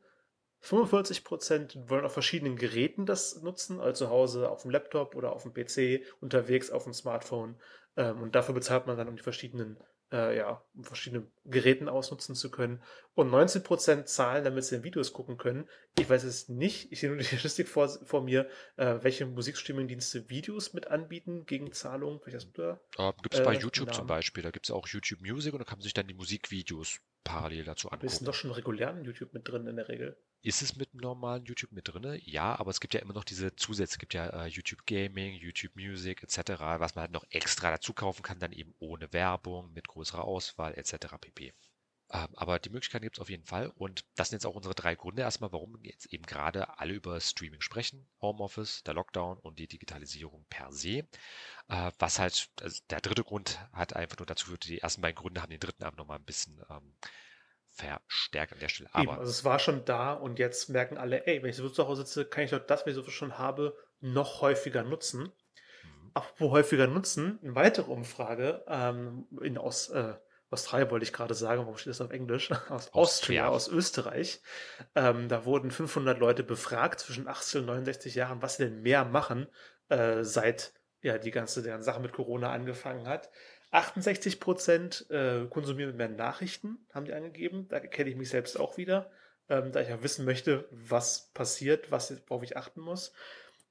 45% 0.66 1.90
wollen 1.90 2.06
auf 2.06 2.14
verschiedenen 2.14 2.56
Geräten 2.56 3.06
das 3.06 3.42
nutzen, 3.42 3.80
also 3.80 4.06
zu 4.06 4.12
Hause 4.12 4.50
auf 4.50 4.64
dem 4.64 4.72
Laptop 4.72 5.16
oder 5.16 5.32
auf 5.32 5.44
dem 5.44 5.54
PC, 5.54 6.04
unterwegs 6.22 6.72
auf 6.72 6.84
dem 6.86 6.94
Smartphone. 6.94 7.56
Ähm, 7.96 8.22
und 8.22 8.36
dafür 8.36 8.56
bezahlt 8.56 8.88
man 8.88 8.98
dann, 8.98 9.08
um 9.08 9.16
die 9.16 9.24
verschiedenen, 9.24 9.78
äh, 10.12 10.36
ja, 10.38 10.64
um 10.74 10.84
verschiedene 10.84 11.28
Geräten 11.46 11.88
ausnutzen 11.88 12.36
zu 12.36 12.50
können. 12.50 12.82
Und 13.16 13.32
19% 13.32 14.04
zahlen, 14.06 14.44
damit 14.44 14.66
sie 14.66 14.84
Videos 14.84 15.14
gucken 15.14 15.38
können. 15.38 15.70
Ich 15.98 16.10
weiß 16.10 16.24
es 16.26 16.50
nicht, 16.50 16.92
ich 16.92 17.00
sehe 17.00 17.10
nur 17.10 17.18
die 17.18 17.24
Statistik 17.26 17.70
vor, 17.70 17.88
vor 17.88 18.22
mir, 18.22 18.48
äh, 18.76 18.98
welche 19.02 19.26
Musikstreaming-Dienste 19.26 20.30
Videos 20.30 20.74
mit 20.74 20.88
anbieten 20.88 21.46
gegen 21.46 21.72
Zahlung. 21.72 22.20
Welches 22.26 22.52
du 22.52 22.62
da? 22.62 22.82
Äh, 23.10 23.14
gibt 23.24 23.34
es 23.36 23.42
bei 23.44 23.56
Äh, 23.56 23.60
YouTube 23.60 23.90
zum 23.94 24.00
Namen. 24.02 24.08
Beispiel, 24.08 24.44
da 24.44 24.52
gibt 24.52 24.66
es 24.66 24.72
auch 24.72 24.88
YouTube 24.88 25.22
Music 25.22 25.54
und 25.54 25.60
da 25.60 25.66
kann 25.66 25.78
man 25.78 25.84
sich 25.84 25.94
dann 25.94 26.08
die 26.08 26.14
Musikvideos 26.14 27.00
parallel 27.24 27.64
dazu 27.64 27.88
Wir 27.88 27.98
sind 27.98 28.04
angucken. 28.04 28.26
doch 28.26 28.34
schon 28.34 28.52
regulären 28.52 29.04
YouTube 29.06 29.34
mit 29.34 29.48
drin 29.48 29.66
in 29.66 29.78
der 29.78 29.88
Regel. 29.88 30.18
Ist 30.42 30.62
es 30.62 30.76
mit 30.76 30.94
normalen 30.94 31.44
YouTube 31.46 31.72
mit 31.72 31.88
drin? 31.88 32.20
Ja, 32.26 32.60
aber 32.60 32.70
es 32.70 32.80
gibt 32.80 32.94
ja 32.94 33.00
immer 33.00 33.14
noch 33.14 33.24
diese 33.24 33.56
Zusätze. 33.56 33.94
Es 33.94 33.98
gibt 33.98 34.14
ja 34.14 34.28
äh, 34.44 34.48
YouTube 34.48 34.86
Gaming, 34.86 35.34
YouTube 35.36 35.76
Music 35.76 36.22
etc., 36.22 36.38
was 36.60 36.94
man 36.96 37.04
halt 37.04 37.12
noch 37.14 37.26
extra 37.32 37.72
dazu 37.72 37.94
kaufen 37.94 38.22
kann, 38.24 38.38
dann 38.40 38.52
eben 38.52 38.76
ohne 38.80 39.12
Werbung, 39.14 39.72
mit 39.74 39.88
größerer 39.88 40.24
Auswahl 40.26 40.76
etc. 40.76 41.16
pp. 41.20 41.54
Ähm, 42.12 42.28
aber 42.36 42.60
die 42.60 42.70
Möglichkeit 42.70 43.02
gibt 43.02 43.18
es 43.18 43.22
auf 43.22 43.30
jeden 43.30 43.46
Fall. 43.46 43.72
Und 43.76 44.06
das 44.16 44.30
sind 44.30 44.38
jetzt 44.38 44.46
auch 44.46 44.56
unsere 44.56 44.76
drei 44.76 44.96
Gründe 44.96 45.24
erstmal, 45.24 45.52
warum 45.52 45.78
jetzt 45.84 46.14
eben 46.14 46.26
gerade 46.26 46.78
alle 46.80 46.94
über 46.94 47.20
Streaming 47.20 47.62
sprechen. 47.62 48.08
Homeoffice, 48.22 48.84
der 48.84 48.94
Lockdown 48.94 49.40
und 49.40 49.58
die 49.58 49.68
Digitalisierung 49.68 50.46
per 50.50 50.72
se. 50.72 51.08
Äh, 51.68 51.92
was 51.98 52.20
halt, 52.20 52.50
also 52.62 52.82
der 52.90 53.02
dritte 53.02 53.24
Grund 53.24 53.60
hat 53.74 53.96
einfach 53.96 54.18
nur 54.18 54.28
dazu 54.28 54.46
geführt, 54.46 54.66
die 54.66 54.80
ersten 54.80 55.02
beiden 55.02 55.16
Gründe 55.16 55.42
haben 55.42 55.50
den 55.50 55.60
dritten 55.60 55.84
aber 55.84 55.98
nochmal 55.98 56.20
ein 56.20 56.26
bisschen 56.26 56.64
ähm, 56.70 56.96
verstärkt 57.70 58.54
an 58.54 58.60
der 58.60 58.70
Stelle. 58.70 58.90
Eben, 58.96 59.10
Aber 59.10 59.20
also 59.20 59.32
es 59.32 59.44
war 59.44 59.58
schon 59.58 59.84
da 59.86 60.14
und 60.14 60.38
jetzt 60.38 60.70
merken 60.70 60.98
alle, 60.98 61.26
ey, 61.26 61.42
wenn 61.42 61.50
ich 61.50 61.56
so 61.56 61.70
zu 61.70 61.88
Hause 61.88 62.06
sitze, 62.06 62.26
kann 62.26 62.44
ich 62.44 62.52
doch 62.52 62.66
das, 62.66 62.82
was 62.82 62.88
ich 62.88 62.96
so 62.96 63.10
schon 63.10 63.38
habe, 63.40 63.76
noch 64.00 64.42
häufiger 64.42 64.84
nutzen. 64.84 65.34
mhm. 65.84 66.12
Apropos 66.14 66.52
häufiger 66.52 66.86
nutzen, 66.86 67.40
eine 67.42 67.56
weitere 67.56 67.92
Umfrage 67.92 68.64
ähm, 68.68 69.28
in 69.42 69.58
aus 69.58 69.90
äh, 69.90 70.14
Australien 70.56 70.90
wollte 70.92 71.04
ich 71.04 71.14
gerade 71.14 71.34
sagen, 71.34 71.62
warum 71.62 71.78
steht 71.78 71.92
das 71.92 72.02
auf 72.02 72.12
Englisch? 72.12 72.52
Aus 72.70 72.92
Austria, 72.94 73.48
Austria. 73.48 73.48
aus 73.48 73.68
Österreich. 73.68 74.42
Ähm, 74.96 75.30
da 75.30 75.46
wurden 75.46 75.72
500 75.72 76.20
Leute 76.20 76.44
befragt 76.44 77.00
zwischen 77.00 77.28
18 77.28 77.62
und 77.62 77.68
69 77.68 78.16
Jahren, 78.16 78.42
was 78.42 78.58
sie 78.58 78.66
denn 78.66 78.82
mehr 78.82 79.06
machen, 79.06 79.48
äh, 79.90 80.24
seit 80.24 80.74
ja 81.02 81.18
die 81.18 81.32
ganze, 81.32 81.62
ganze 81.64 81.86
Sache 81.86 82.00
mit 82.00 82.14
Corona 82.14 82.52
angefangen 82.52 83.08
hat. 83.08 83.30
68 83.72 84.40
Prozent 84.40 85.06
äh, 85.10 85.46
konsumieren 85.50 85.98
mehr 85.98 86.10
Nachrichten, 86.10 86.86
haben 86.94 87.06
die 87.06 87.14
angegeben. 87.14 87.68
Da 87.68 87.80
kenne 87.80 88.10
ich 88.10 88.16
mich 88.16 88.30
selbst 88.30 88.60
auch 88.60 88.78
wieder, 88.78 89.12
ähm, 89.50 89.72
da 89.72 89.82
ich 89.82 89.90
ja 89.90 90.02
wissen 90.02 90.26
möchte, 90.26 90.68
was 90.72 91.32
passiert, 91.34 91.92
was, 91.92 92.22
worauf 92.28 92.44
ich 92.44 92.58
achten 92.58 92.82
muss. 92.82 93.14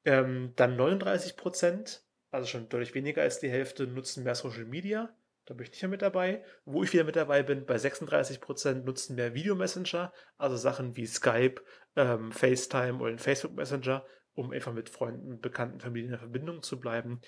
Ähm, 0.04 0.52
dann 0.56 0.76
39 0.76 1.36
Prozent, 1.36 2.02
also 2.30 2.46
schon 2.46 2.68
deutlich 2.68 2.94
weniger 2.94 3.22
als 3.22 3.40
die 3.40 3.48
Hälfte, 3.48 3.86
nutzen 3.86 4.24
mehr 4.24 4.34
Social 4.34 4.66
Media. 4.66 5.14
Da 5.46 5.54
bin 5.54 5.64
ich 5.64 5.72
nicht 5.72 5.82
mehr 5.82 5.90
mit 5.90 6.02
dabei. 6.02 6.42
Wo 6.64 6.82
ich 6.82 6.92
wieder 6.92 7.04
mit 7.04 7.16
dabei 7.16 7.42
bin, 7.42 7.66
bei 7.66 7.76
36 7.76 8.40
Prozent 8.40 8.84
nutzen 8.84 9.16
mehr 9.16 9.34
Videomessenger, 9.34 10.12
also 10.38 10.56
Sachen 10.56 10.96
wie 10.96 11.06
Skype, 11.06 11.62
ähm, 11.96 12.32
FaceTime 12.32 12.98
oder 12.98 13.10
den 13.10 13.18
Facebook 13.18 13.54
Messenger, 13.54 14.06
um 14.34 14.50
einfach 14.52 14.72
mit 14.72 14.88
Freunden, 14.88 15.40
Bekannten, 15.40 15.80
Familien 15.80 16.12
in 16.12 16.18
Verbindung 16.18 16.62
zu 16.62 16.80
bleiben. 16.80 17.20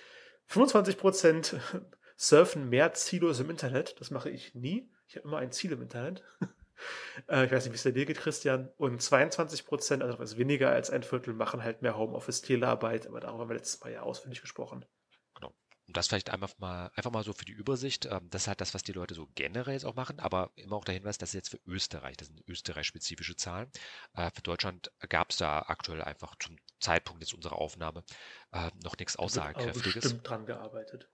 25 0.46 0.96
Prozent 0.96 1.56
surfen 2.16 2.68
mehr 2.68 2.92
ziellos 2.94 3.40
im 3.40 3.50
Internet. 3.50 4.00
Das 4.00 4.10
mache 4.10 4.30
ich 4.30 4.54
nie. 4.54 4.90
Ich 5.08 5.16
habe 5.16 5.28
immer 5.28 5.38
ein 5.38 5.52
Ziel 5.52 5.72
im 5.72 5.82
Internet. 5.82 6.22
Äh, 7.26 7.46
ich 7.46 7.52
weiß 7.52 7.64
nicht, 7.64 7.72
wie 7.72 7.88
es 7.88 7.94
dir 7.94 8.04
geht, 8.04 8.18
Christian. 8.18 8.68
Und 8.76 9.00
22 9.00 9.64
Prozent, 9.64 10.02
also 10.02 10.14
etwas 10.16 10.36
weniger 10.36 10.68
als 10.68 10.90
ein 10.90 11.02
Viertel, 11.02 11.32
machen 11.32 11.64
halt 11.64 11.80
mehr 11.80 11.96
Homeoffice, 11.96 12.42
Telearbeit. 12.42 13.06
Aber 13.06 13.18
darüber 13.18 13.44
haben 13.44 13.48
wir 13.48 13.56
letztes 13.56 13.80
Mal 13.80 13.92
ja 13.94 14.02
ausführlich 14.02 14.42
gesprochen. 14.42 14.84
Und 15.86 15.96
das 15.96 16.08
vielleicht 16.08 16.30
einfach 16.30 16.50
mal, 16.58 16.90
einfach 16.96 17.12
mal 17.12 17.22
so 17.22 17.32
für 17.32 17.44
die 17.44 17.52
Übersicht. 17.52 18.06
Ähm, 18.06 18.28
das 18.30 18.42
ist 18.42 18.48
halt 18.48 18.60
das, 18.60 18.74
was 18.74 18.82
die 18.82 18.92
Leute 18.92 19.14
so 19.14 19.28
generell 19.34 19.74
jetzt 19.74 19.84
auch 19.84 19.94
machen, 19.94 20.18
aber 20.18 20.50
immer 20.56 20.76
auch 20.76 20.84
der 20.84 20.94
Hinweis, 20.94 21.18
das 21.18 21.30
ist 21.30 21.34
jetzt 21.34 21.50
für 21.50 21.60
Österreich, 21.66 22.16
das 22.16 22.28
sind 22.28 22.42
österreich-spezifische 22.48 23.36
Zahlen. 23.36 23.70
Äh, 24.14 24.30
für 24.34 24.42
Deutschland 24.42 24.90
gab 25.08 25.30
es 25.30 25.36
da 25.36 25.60
aktuell 25.60 26.02
einfach 26.02 26.34
zum 26.38 26.56
Zeitpunkt 26.80 27.22
jetzt 27.22 27.34
unserer 27.34 27.56
Aufnahme 27.56 28.02
äh, 28.52 28.70
noch 28.82 28.96
nichts 28.98 29.16
Aussagekräftiges. 29.16 29.94
bestimmt 29.94 30.28
dran 30.28 30.46
gearbeitet. 30.46 31.08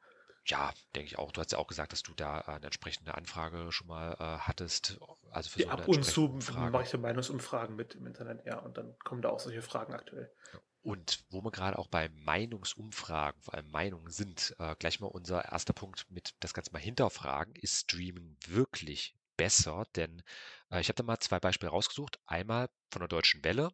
Ja, 0.47 0.73
denke 0.97 1.07
ich 1.07 1.19
auch. 1.19 1.31
Du 1.31 1.41
hast 1.41 1.52
ja 1.52 1.59
auch 1.59 1.69
gesagt, 1.69 1.93
dass 1.93 2.02
du 2.02 2.14
da 2.14 2.41
eine 2.41 2.64
entsprechende 2.64 3.14
Anfrage 3.14 3.71
schon 3.71 3.87
mal 3.87 4.14
äh, 4.14 4.38
hattest. 4.38 4.99
Also 5.31 5.50
für 5.50 5.62
so 5.62 5.69
eine 5.69 5.83
ab 5.83 5.88
und 5.88 6.05
zu 6.05 6.29
mache 6.29 6.83
ich 6.83 6.93
ja 6.93 6.99
Meinungsumfragen 6.99 7.76
mit 7.76 7.95
im 7.95 8.07
Internet, 8.07 8.45
ja. 8.45 8.59
Und 8.59 8.76
dann 8.76 8.99
kommen 9.05 9.23
da 9.23 9.29
auch 9.29 9.38
solche 9.38 9.62
Fragen 9.62 9.95
aktuell. 9.95 10.33
Und 10.82 11.24
wo 11.30 11.42
wir 11.42 11.52
gerade 11.52 11.78
auch 11.78 11.86
bei 11.86 12.08
Meinungsumfragen, 12.08 13.40
vor 13.40 13.54
allem 13.54 13.70
Meinungen 13.70 14.10
sind, 14.10 14.54
äh, 14.58 14.74
gleich 14.76 14.98
mal 14.98 15.06
unser 15.06 15.44
erster 15.44 15.72
Punkt 15.72 16.10
mit 16.10 16.34
das 16.40 16.54
Ganze 16.54 16.72
mal 16.72 16.80
hinterfragen. 16.80 17.54
Ist 17.54 17.82
Streaming 17.82 18.36
wirklich 18.48 19.14
besser? 19.36 19.86
Denn 19.94 20.22
äh, 20.70 20.80
ich 20.80 20.88
habe 20.88 20.96
da 20.96 21.04
mal 21.04 21.20
zwei 21.20 21.38
Beispiele 21.38 21.70
rausgesucht. 21.70 22.18
Einmal 22.26 22.68
von 22.90 23.00
der 23.00 23.08
Deutschen 23.08 23.44
Welle. 23.44 23.70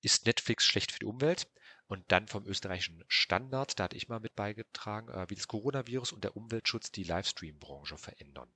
Ist 0.00 0.24
Netflix 0.24 0.64
schlecht 0.64 0.92
für 0.92 1.00
die 1.00 1.06
Umwelt? 1.06 1.50
Und 1.86 2.10
dann 2.10 2.26
vom 2.26 2.46
österreichischen 2.46 3.04
Standard, 3.08 3.78
da 3.78 3.84
hatte 3.84 3.96
ich 3.98 4.08
mal 4.08 4.20
mit 4.20 4.34
beigetragen, 4.34 5.08
äh, 5.08 5.28
wie 5.28 5.34
das 5.34 5.48
Coronavirus 5.48 6.12
und 6.12 6.24
der 6.24 6.34
Umweltschutz 6.34 6.90
die 6.90 7.04
Livestream-Branche 7.04 7.98
verändern. 7.98 8.50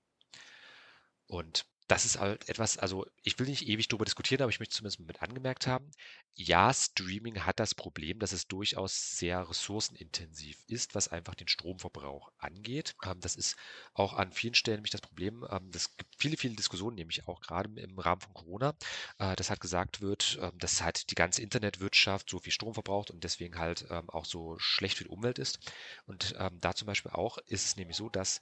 Und 1.27 1.67
das 1.89 2.05
ist 2.05 2.19
halt 2.19 2.49
etwas, 2.49 2.79
also 2.79 3.07
ich 3.23 3.39
will 3.39 3.47
nicht 3.47 3.69
ewig 3.69 3.89
darüber 3.89 4.05
diskutieren, 4.05 4.43
aber 4.43 4.51
ich 4.51 4.59
möchte 4.59 4.75
zumindest 4.77 5.01
mit 5.01 5.23
angemerkt 5.23 5.67
haben, 5.67 5.91
ja, 6.35 6.73
Streaming 6.75 7.41
hat 7.41 7.61
das 7.61 7.75
Problem, 7.75 8.19
dass 8.19 8.33
es 8.33 8.47
durchaus 8.49 9.17
sehr 9.17 9.49
ressourcenintensiv 9.49 10.63
ist, 10.67 10.95
was 10.95 11.09
einfach 11.09 11.35
den 11.35 11.49
Stromverbrauch 11.49 12.31
angeht. 12.39 12.95
Ähm, 13.05 13.21
das 13.21 13.37
ist 13.37 13.57
auch 13.95 14.13
an 14.15 14.33
vielen 14.33 14.55
Stellen 14.55 14.79
nämlich 14.79 14.91
das 14.91 15.01
Problem. 15.01 15.47
Ähm, 15.51 15.71
das 15.71 15.97
gibt 15.97 16.15
viele, 16.19 16.37
viele 16.37 16.57
Diskussionen, 16.57 16.97
nämlich 16.97 17.27
auch 17.29 17.41
gerade 17.41 17.71
im 17.81 17.99
Rahmen 17.99 18.21
von 18.21 18.35
Corona, 18.35 18.75
äh, 19.19 19.37
dass 19.37 19.49
halt 19.51 19.61
gesagt 19.61 20.01
wird, 20.01 20.39
ähm, 20.43 20.59
dass 20.59 20.83
halt 20.83 21.11
die 21.11 21.15
ganze 21.15 21.41
Internetwirtschaft 21.43 22.29
so 22.29 22.39
viel 22.39 22.53
Strom 22.53 22.75
verbraucht 22.75 23.11
und 23.11 23.25
deswegen 23.25 23.59
halt 23.59 23.87
ähm, 23.91 24.11
auch 24.11 24.25
so 24.27 24.59
schlecht 24.59 24.99
für 24.99 25.05
die 25.05 25.11
Umwelt 25.11 25.39
ist. 25.39 25.59
Und 26.07 26.35
ähm, 26.39 26.59
da 26.61 26.75
zum 26.75 26.87
Beispiel 26.87 27.13
auch 27.13 27.39
ist 27.47 27.65
es 27.65 27.77
nämlich 27.77 27.97
so, 27.97 28.09
dass 28.11 28.41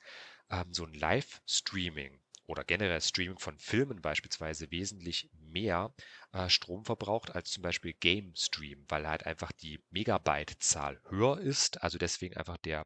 ähm, 0.51 0.73
so 0.73 0.85
ein 0.85 0.95
Live-Streaming 0.95 2.21
oder 2.47 2.65
generell 2.65 3.01
Streaming 3.01 3.39
von 3.39 3.59
Filmen 3.59 4.01
beispielsweise 4.03 4.71
wesentlich 4.71 5.31
mehr 5.41 5.95
äh, 6.33 6.49
Strom 6.49 6.85
verbraucht 6.85 7.35
als 7.35 7.51
zum 7.51 7.63
Beispiel 7.63 7.95
Game 7.95 8.35
Stream, 8.37 8.85
weil 8.89 9.09
halt 9.09 9.27
einfach 9.27 9.53
die 9.53 9.81
Megabyte-Zahl 9.91 11.01
höher 11.09 11.39
ist, 11.39 11.83
also 11.83 11.99
deswegen 11.99 12.37
einfach 12.37 12.59
der 12.59 12.85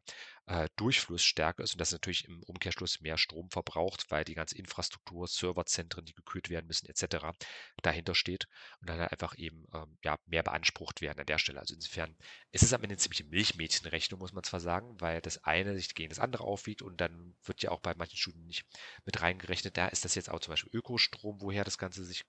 äh, 0.49 0.67
Durchfluss 0.77 1.23
stärker 1.23 1.63
ist 1.63 1.73
und 1.73 1.79
das 1.79 1.91
natürlich 1.91 2.25
im 2.25 2.41
Umkehrschluss 2.43 3.01
mehr 3.01 3.17
Strom 3.17 3.49
verbraucht, 3.51 4.09
weil 4.09 4.25
die 4.25 4.33
ganze 4.33 4.57
Infrastruktur, 4.57 5.27
Serverzentren, 5.27 6.05
die 6.05 6.13
gekühlt 6.13 6.49
werden 6.49 6.65
müssen, 6.65 6.87
etc. 6.87 7.35
dahinter 7.83 8.15
steht 8.15 8.47
und 8.81 8.89
dann 8.89 8.99
halt 8.99 9.11
einfach 9.11 9.37
eben 9.37 9.65
ähm, 9.73 9.97
ja, 10.03 10.17
mehr 10.25 10.41
beansprucht 10.43 11.01
werden 11.01 11.19
an 11.19 11.27
der 11.27 11.37
Stelle. 11.37 11.59
Also 11.59 11.75
insofern 11.75 12.15
ist 12.51 12.63
es 12.63 12.73
am 12.73 12.81
Ende 12.81 12.93
eine 12.93 12.97
ziemliche 12.97 13.25
Milchmädchenrechnung, 13.25 14.19
muss 14.19 14.33
man 14.33 14.43
zwar 14.43 14.59
sagen, 14.59 14.99
weil 14.99 15.21
das 15.21 15.43
eine 15.43 15.75
sich 15.75 15.93
gegen 15.93 16.09
das 16.09 16.19
andere 16.19 16.43
aufwiegt 16.43 16.81
und 16.81 16.99
dann 16.99 17.35
wird 17.43 17.61
ja 17.61 17.69
auch 17.71 17.79
bei 17.81 17.93
manchen 17.95 18.17
Studien 18.17 18.45
nicht 18.47 18.65
mit 19.05 19.21
reingerechnet. 19.21 19.77
Da 19.77 19.87
ist 19.87 20.03
das 20.03 20.15
jetzt 20.15 20.29
auch 20.31 20.39
zum 20.39 20.53
Beispiel 20.53 20.75
Ökostrom, 20.75 21.41
woher 21.41 21.63
das 21.63 21.77
Ganze 21.77 22.03
sich 22.03 22.25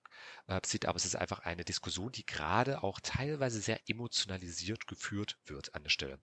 äh, 0.47 0.59
aber 0.85 0.95
es 0.95 1.05
ist 1.05 1.15
einfach 1.15 1.39
eine 1.39 1.63
Diskussion, 1.65 2.11
die 2.11 2.25
gerade 2.25 2.83
auch 2.83 2.99
teilweise 3.01 3.59
sehr 3.61 3.79
emotionalisiert 3.89 4.87
geführt 4.87 5.37
wird 5.45 5.73
an 5.75 5.83
der 5.83 5.89
Stelle. 5.89 6.19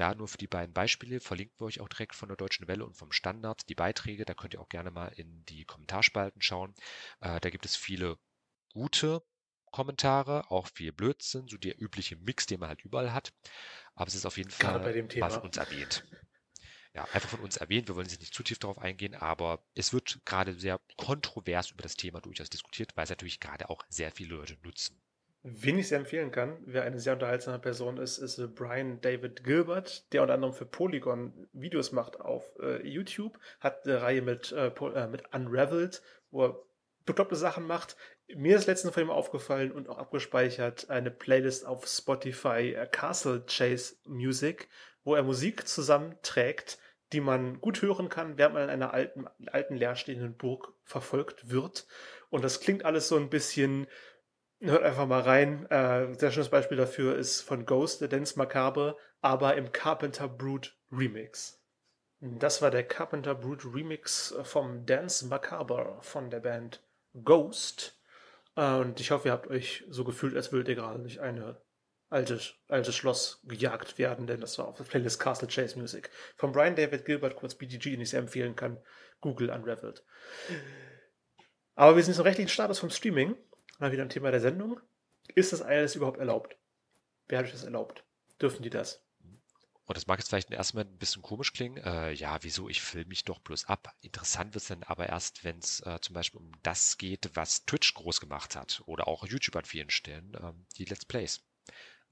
Da 0.00 0.14
nur 0.14 0.28
für 0.28 0.38
die 0.38 0.46
beiden 0.46 0.72
Beispiele 0.72 1.20
verlinken 1.20 1.60
wir 1.60 1.66
euch 1.66 1.78
auch 1.80 1.88
direkt 1.90 2.14
von 2.14 2.30
der 2.30 2.36
Deutschen 2.38 2.66
Welle 2.66 2.86
und 2.86 2.96
vom 2.96 3.12
Standard 3.12 3.68
die 3.68 3.74
Beiträge. 3.74 4.24
Da 4.24 4.32
könnt 4.32 4.54
ihr 4.54 4.60
auch 4.62 4.70
gerne 4.70 4.90
mal 4.90 5.08
in 5.08 5.44
die 5.44 5.66
Kommentarspalten 5.66 6.40
schauen. 6.40 6.74
Äh, 7.20 7.38
da 7.38 7.50
gibt 7.50 7.66
es 7.66 7.76
viele 7.76 8.18
gute 8.72 9.22
Kommentare, 9.66 10.50
auch 10.50 10.68
viel 10.68 10.92
Blödsinn, 10.92 11.48
so 11.48 11.58
der 11.58 11.78
übliche 11.78 12.16
Mix, 12.16 12.46
den 12.46 12.60
man 12.60 12.70
halt 12.70 12.80
überall 12.80 13.12
hat. 13.12 13.34
Aber 13.94 14.08
es 14.08 14.14
ist 14.14 14.24
auf 14.24 14.38
jeden 14.38 14.50
Fall 14.50 14.78
mal 15.18 15.30
von 15.30 15.42
uns 15.42 15.58
erwähnt. 15.58 16.02
Ja, 16.94 17.04
einfach 17.12 17.28
von 17.28 17.40
uns 17.40 17.58
erwähnt. 17.58 17.88
Wir 17.88 17.94
wollen 17.94 18.08
jetzt 18.08 18.20
nicht 18.20 18.34
zu 18.34 18.42
tief 18.42 18.58
darauf 18.58 18.78
eingehen, 18.78 19.14
aber 19.14 19.62
es 19.74 19.92
wird 19.92 20.22
gerade 20.24 20.54
sehr 20.54 20.80
kontrovers 20.96 21.72
über 21.72 21.82
das 21.82 21.94
Thema 21.94 22.22
durchaus 22.22 22.48
diskutiert, 22.48 22.96
weil 22.96 23.04
es 23.04 23.10
natürlich 23.10 23.38
gerade 23.38 23.68
auch 23.68 23.84
sehr 23.90 24.10
viele 24.12 24.34
Leute 24.36 24.56
nutzen. 24.62 24.99
Wen 25.42 25.78
ich 25.78 25.88
sehr 25.88 25.98
empfehlen 25.98 26.30
kann, 26.30 26.58
wer 26.66 26.82
eine 26.82 27.00
sehr 27.00 27.14
unterhaltsame 27.14 27.58
Person 27.58 27.96
ist, 27.96 28.18
ist 28.18 28.38
äh, 28.38 28.46
Brian 28.46 29.00
David 29.00 29.42
Gilbert, 29.42 30.12
der 30.12 30.20
unter 30.20 30.34
anderem 30.34 30.52
für 30.52 30.66
Polygon 30.66 31.48
Videos 31.54 31.92
macht 31.92 32.20
auf 32.20 32.44
äh, 32.60 32.86
YouTube, 32.86 33.38
hat 33.58 33.86
eine 33.86 34.02
Reihe 34.02 34.20
mit, 34.20 34.52
äh, 34.52 34.66
äh, 34.66 35.06
mit 35.06 35.34
Unraveled, 35.34 36.02
wo 36.30 36.44
er 36.44 36.62
bekloppte 37.06 37.36
Sachen 37.36 37.66
macht. 37.66 37.96
Mir 38.34 38.56
ist 38.56 38.66
letztens 38.66 38.92
von 38.92 39.02
ihm 39.02 39.10
aufgefallen 39.10 39.72
und 39.72 39.88
auch 39.88 39.96
abgespeichert 39.96 40.90
eine 40.90 41.10
Playlist 41.10 41.66
auf 41.66 41.86
Spotify 41.86 42.74
äh, 42.74 42.86
Castle 42.86 43.42
Chase 43.46 43.96
Music, 44.04 44.68
wo 45.04 45.14
er 45.14 45.22
Musik 45.22 45.66
zusammenträgt, 45.66 46.78
die 47.14 47.20
man 47.20 47.62
gut 47.62 47.80
hören 47.80 48.10
kann, 48.10 48.36
während 48.36 48.54
man 48.54 48.64
in 48.64 48.70
einer 48.70 48.92
alten, 48.92 49.26
alten 49.46 49.74
leerstehenden 49.74 50.36
Burg 50.36 50.74
verfolgt 50.84 51.48
wird. 51.50 51.86
Und 52.28 52.44
das 52.44 52.60
klingt 52.60 52.84
alles 52.84 53.08
so 53.08 53.16
ein 53.16 53.30
bisschen 53.30 53.86
Hört 54.62 54.82
einfach 54.82 55.06
mal 55.06 55.22
rein. 55.22 55.64
Äh, 55.70 56.14
sehr 56.14 56.30
schönes 56.30 56.50
Beispiel 56.50 56.76
dafür 56.76 57.16
ist 57.16 57.40
von 57.40 57.64
Ghost, 57.64 58.02
der 58.02 58.08
Dance 58.08 58.38
Macabre, 58.38 58.96
aber 59.22 59.56
im 59.56 59.72
Carpenter 59.72 60.28
Brute 60.28 60.70
Remix. 60.92 61.62
Das 62.20 62.60
war 62.60 62.70
der 62.70 62.84
Carpenter 62.84 63.34
Brute 63.34 63.72
Remix 63.72 64.34
vom 64.42 64.84
Dance 64.84 65.26
Macabre 65.26 65.96
von 66.02 66.28
der 66.28 66.40
Band 66.40 66.82
Ghost. 67.24 67.98
Äh, 68.54 68.74
und 68.74 69.00
ich 69.00 69.10
hoffe, 69.10 69.28
ihr 69.28 69.32
habt 69.32 69.48
euch 69.48 69.84
so 69.88 70.04
gefühlt, 70.04 70.36
als 70.36 70.52
würdet 70.52 70.68
ihr 70.68 70.74
gerade 70.74 70.98
durch 70.98 71.22
alte, 71.22 71.62
altes 72.10 72.94
Schloss 72.94 73.40
gejagt 73.44 73.96
werden, 73.96 74.26
denn 74.26 74.42
das 74.42 74.58
war 74.58 74.68
auf 74.68 74.76
der 74.76 74.84
Playlist 74.84 75.20
Castle 75.20 75.48
Chase 75.48 75.78
Music. 75.78 76.10
Von 76.36 76.52
Brian 76.52 76.76
David 76.76 77.06
Gilbert, 77.06 77.36
kurz 77.36 77.54
BDG, 77.54 77.92
den 77.92 78.02
ich 78.02 78.10
sehr 78.10 78.20
empfehlen 78.20 78.56
kann. 78.56 78.76
Google 79.22 79.48
Unraveled. 79.48 80.04
Aber 81.76 81.96
wir 81.96 82.02
sind 82.02 82.14
zum 82.14 82.24
rechtlichen 82.24 82.50
Status 82.50 82.78
vom 82.78 82.90
Streaming 82.90 83.36
mal 83.80 83.92
wieder 83.92 84.02
ein 84.02 84.10
Thema 84.10 84.30
der 84.30 84.40
Sendung. 84.40 84.80
Ist 85.34 85.52
das 85.52 85.62
alles 85.62 85.94
überhaupt 85.94 86.18
erlaubt? 86.18 86.56
Wer 87.28 87.38
hat 87.38 87.46
euch 87.46 87.52
das 87.52 87.64
erlaubt? 87.64 88.04
Dürfen 88.40 88.62
die 88.62 88.70
das? 88.70 89.04
Und 89.90 89.96
das 89.96 90.06
mag 90.06 90.20
jetzt 90.20 90.28
vielleicht 90.28 90.50
erstmal 90.52 90.84
ein 90.84 90.98
bisschen 90.98 91.20
komisch 91.20 91.52
klingen. 91.52 91.76
Äh, 91.78 92.12
ja, 92.12 92.38
wieso? 92.42 92.68
Ich 92.68 92.80
filme 92.80 93.08
mich 93.08 93.24
doch 93.24 93.40
bloß 93.40 93.64
ab. 93.64 93.92
Interessant 94.02 94.54
wird 94.54 94.62
es 94.62 94.68
dann 94.68 94.84
aber 94.84 95.08
erst, 95.08 95.42
wenn 95.42 95.58
es 95.58 95.80
äh, 95.80 95.98
zum 96.00 96.14
Beispiel 96.14 96.40
um 96.40 96.52
das 96.62 96.96
geht, 96.96 97.30
was 97.34 97.64
Twitch 97.64 97.94
groß 97.94 98.20
gemacht 98.20 98.54
hat 98.54 98.82
oder 98.86 99.08
auch 99.08 99.26
YouTube 99.26 99.56
an 99.56 99.64
vielen 99.64 99.90
Stellen, 99.90 100.36
ähm, 100.40 100.64
die 100.76 100.84
Let's 100.84 101.04
Plays. 101.04 101.44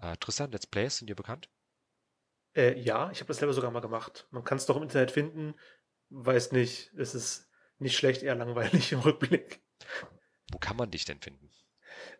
Äh, 0.01 0.17
Tristan, 0.17 0.51
Let's 0.51 0.67
Plays 0.67 0.97
sind 0.97 1.09
dir 1.09 1.15
bekannt? 1.15 1.49
Äh, 2.57 2.77
ja, 2.81 3.13
ich 3.13 3.21
habe 3.21 3.29
das 3.29 3.37
selber 3.37 3.53
sogar 3.53 3.71
mal 3.71 3.79
gemacht. 3.79 4.27
Man 4.33 4.43
kann 4.43 4.59
es 4.59 4.67
doch 4.67 4.77
im 4.77 4.83
Internet 4.83 5.13
finden. 5.13 5.55
Weiß 6.11 6.51
nicht, 6.51 6.93
es 6.97 7.15
ist 7.15 7.49
nicht 7.79 7.97
schlecht, 7.97 8.25
eher 8.25 8.35
langweilig 8.35 8.91
im 8.91 9.01
Rückblick. 9.01 9.63
Wo 10.51 10.59
kann 10.59 10.77
man 10.77 10.91
dich 10.91 11.05
denn 11.05 11.21
finden? 11.21 11.49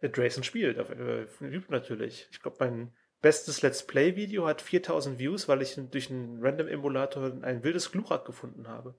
Äh, 0.00 0.09
Drayson 0.09 0.45
spielt 0.45 0.78
auf 0.78 0.90
äh, 0.90 1.26
YouTube 1.40 1.71
natürlich. 1.71 2.28
Ich 2.31 2.40
glaube, 2.40 2.57
mein 2.61 2.93
bestes 3.21 3.62
Let's 3.62 3.87
Play-Video 3.87 4.47
hat 4.47 4.62
4000 4.62 5.19
Views, 5.19 5.49
weil 5.49 5.62
ich 5.62 5.78
durch 5.90 6.11
einen 6.11 6.43
Random-Emulator 6.43 7.43
ein 7.43 7.64
wildes 7.64 7.90
Glurak 7.90 8.25
gefunden 8.25 8.69
habe. 8.69 8.99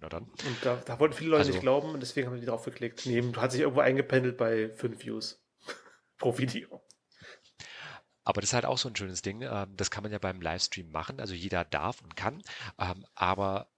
Na 0.00 0.08
dann. 0.08 0.24
Und 0.24 0.56
da, 0.62 0.76
da 0.84 0.98
wollten 1.00 1.14
viele 1.14 1.30
Leute 1.30 1.40
also, 1.40 1.52
nicht 1.52 1.62
glauben 1.62 1.90
und 1.90 2.00
deswegen 2.00 2.28
haben 2.28 2.40
die 2.40 2.46
drauf 2.46 2.64
geklickt. 2.64 3.06
Nee, 3.06 3.22
hat 3.36 3.52
sich 3.52 3.62
irgendwo 3.62 3.80
eingependelt 3.80 4.36
bei 4.36 4.70
5 4.70 5.02
Views 5.02 5.42
pro 6.18 6.36
Video. 6.36 6.82
Aber 8.24 8.40
das 8.40 8.50
ist 8.50 8.54
halt 8.54 8.66
auch 8.66 8.76
so 8.76 8.88
ein 8.88 8.96
schönes 8.96 9.22
Ding. 9.22 9.42
Ähm, 9.42 9.76
das 9.76 9.90
kann 9.90 10.02
man 10.02 10.10
ja 10.10 10.18
beim 10.18 10.40
Livestream 10.40 10.90
machen. 10.90 11.20
Also 11.20 11.34
jeder 11.34 11.64
darf 11.64 12.02
und 12.02 12.16
kann. 12.16 12.42
Ähm, 12.78 13.06
aber 13.14 13.70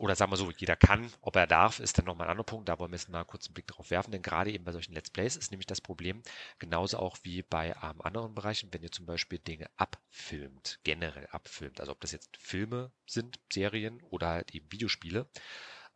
oder 0.00 0.16
sagen 0.16 0.32
wir 0.32 0.38
so, 0.38 0.50
jeder 0.50 0.76
kann, 0.76 1.12
ob 1.20 1.36
er 1.36 1.46
darf, 1.46 1.78
ist 1.78 1.98
dann 1.98 2.06
nochmal 2.06 2.26
ein 2.26 2.30
anderer 2.30 2.46
Punkt. 2.46 2.70
Da 2.70 2.78
wollen 2.78 2.90
wir 2.90 2.96
jetzt 2.96 3.10
mal 3.10 3.22
kurz 3.24 3.46
einen 3.46 3.54
Blick 3.54 3.66
drauf 3.66 3.90
werfen, 3.90 4.12
denn 4.12 4.22
gerade 4.22 4.50
eben 4.50 4.64
bei 4.64 4.72
solchen 4.72 4.94
Let's 4.94 5.10
Plays 5.10 5.36
ist 5.36 5.50
nämlich 5.50 5.66
das 5.66 5.82
Problem, 5.82 6.22
genauso 6.58 6.98
auch 6.98 7.18
wie 7.22 7.42
bei 7.42 7.76
ähm, 7.82 8.00
anderen 8.00 8.34
Bereichen, 8.34 8.72
wenn 8.72 8.82
ihr 8.82 8.90
zum 8.90 9.04
Beispiel 9.04 9.38
Dinge 9.38 9.68
abfilmt, 9.76 10.80
generell 10.84 11.26
abfilmt, 11.26 11.80
also 11.80 11.92
ob 11.92 12.00
das 12.00 12.12
jetzt 12.12 12.34
Filme 12.38 12.90
sind, 13.06 13.40
Serien 13.52 14.02
oder 14.04 14.28
halt 14.28 14.54
eben 14.54 14.72
Videospiele, 14.72 15.28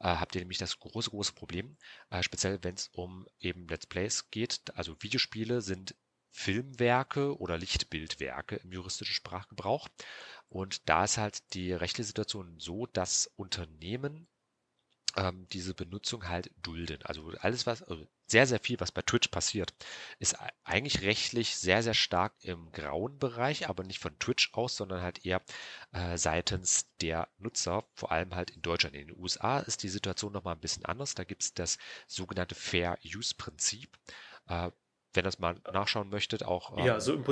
äh, 0.00 0.04
habt 0.04 0.34
ihr 0.34 0.42
nämlich 0.42 0.58
das 0.58 0.78
große, 0.78 1.08
große 1.08 1.32
Problem, 1.32 1.78
äh, 2.10 2.22
speziell 2.22 2.58
wenn 2.62 2.74
es 2.74 2.88
um 2.88 3.26
eben 3.40 3.66
Let's 3.68 3.86
Plays 3.86 4.30
geht. 4.30 4.60
Also 4.74 4.96
Videospiele 5.00 5.62
sind 5.62 5.94
Filmwerke 6.36 7.38
oder 7.38 7.56
Lichtbildwerke 7.56 8.56
im 8.56 8.72
juristischen 8.72 9.14
Sprachgebrauch. 9.14 9.88
Und 10.48 10.88
da 10.88 11.04
ist 11.04 11.16
halt 11.16 11.54
die 11.54 11.72
rechtliche 11.72 12.08
Situation 12.08 12.58
so, 12.58 12.86
dass 12.86 13.30
Unternehmen 13.36 14.26
ähm, 15.16 15.46
diese 15.52 15.74
Benutzung 15.74 16.28
halt 16.28 16.50
dulden. 16.60 16.98
Also 17.04 17.32
alles, 17.38 17.66
was, 17.66 17.84
also 17.84 18.08
sehr, 18.26 18.48
sehr 18.48 18.58
viel, 18.58 18.80
was 18.80 18.90
bei 18.90 19.02
Twitch 19.02 19.28
passiert, 19.28 19.74
ist 20.18 20.36
eigentlich 20.64 21.02
rechtlich 21.02 21.56
sehr, 21.56 21.84
sehr 21.84 21.94
stark 21.94 22.34
im 22.42 22.72
grauen 22.72 23.18
Bereich, 23.20 23.68
aber 23.68 23.84
nicht 23.84 24.00
von 24.00 24.18
Twitch 24.18 24.52
aus, 24.54 24.74
sondern 24.76 25.02
halt 25.02 25.24
eher 25.24 25.40
äh, 25.92 26.18
seitens 26.18 26.88
der 27.00 27.28
Nutzer, 27.38 27.84
vor 27.94 28.10
allem 28.10 28.34
halt 28.34 28.50
in 28.50 28.62
Deutschland. 28.62 28.96
In 28.96 29.06
den 29.06 29.18
USA 29.20 29.60
ist 29.60 29.84
die 29.84 29.88
Situation 29.88 30.32
nochmal 30.32 30.56
ein 30.56 30.60
bisschen 30.60 30.84
anders. 30.84 31.14
Da 31.14 31.22
gibt 31.22 31.44
es 31.44 31.54
das 31.54 31.78
sogenannte 32.08 32.56
Fair 32.56 32.98
Use 33.04 33.34
Prinzip. 33.36 33.96
Äh, 34.48 34.72
wenn 35.14 35.20
ihr 35.20 35.24
das 35.24 35.38
mal 35.38 35.56
nachschauen 35.72 36.08
möchtet, 36.08 36.44
auch. 36.44 36.76
Ähm, 36.76 36.84
ja, 36.84 37.00
so 37.00 37.22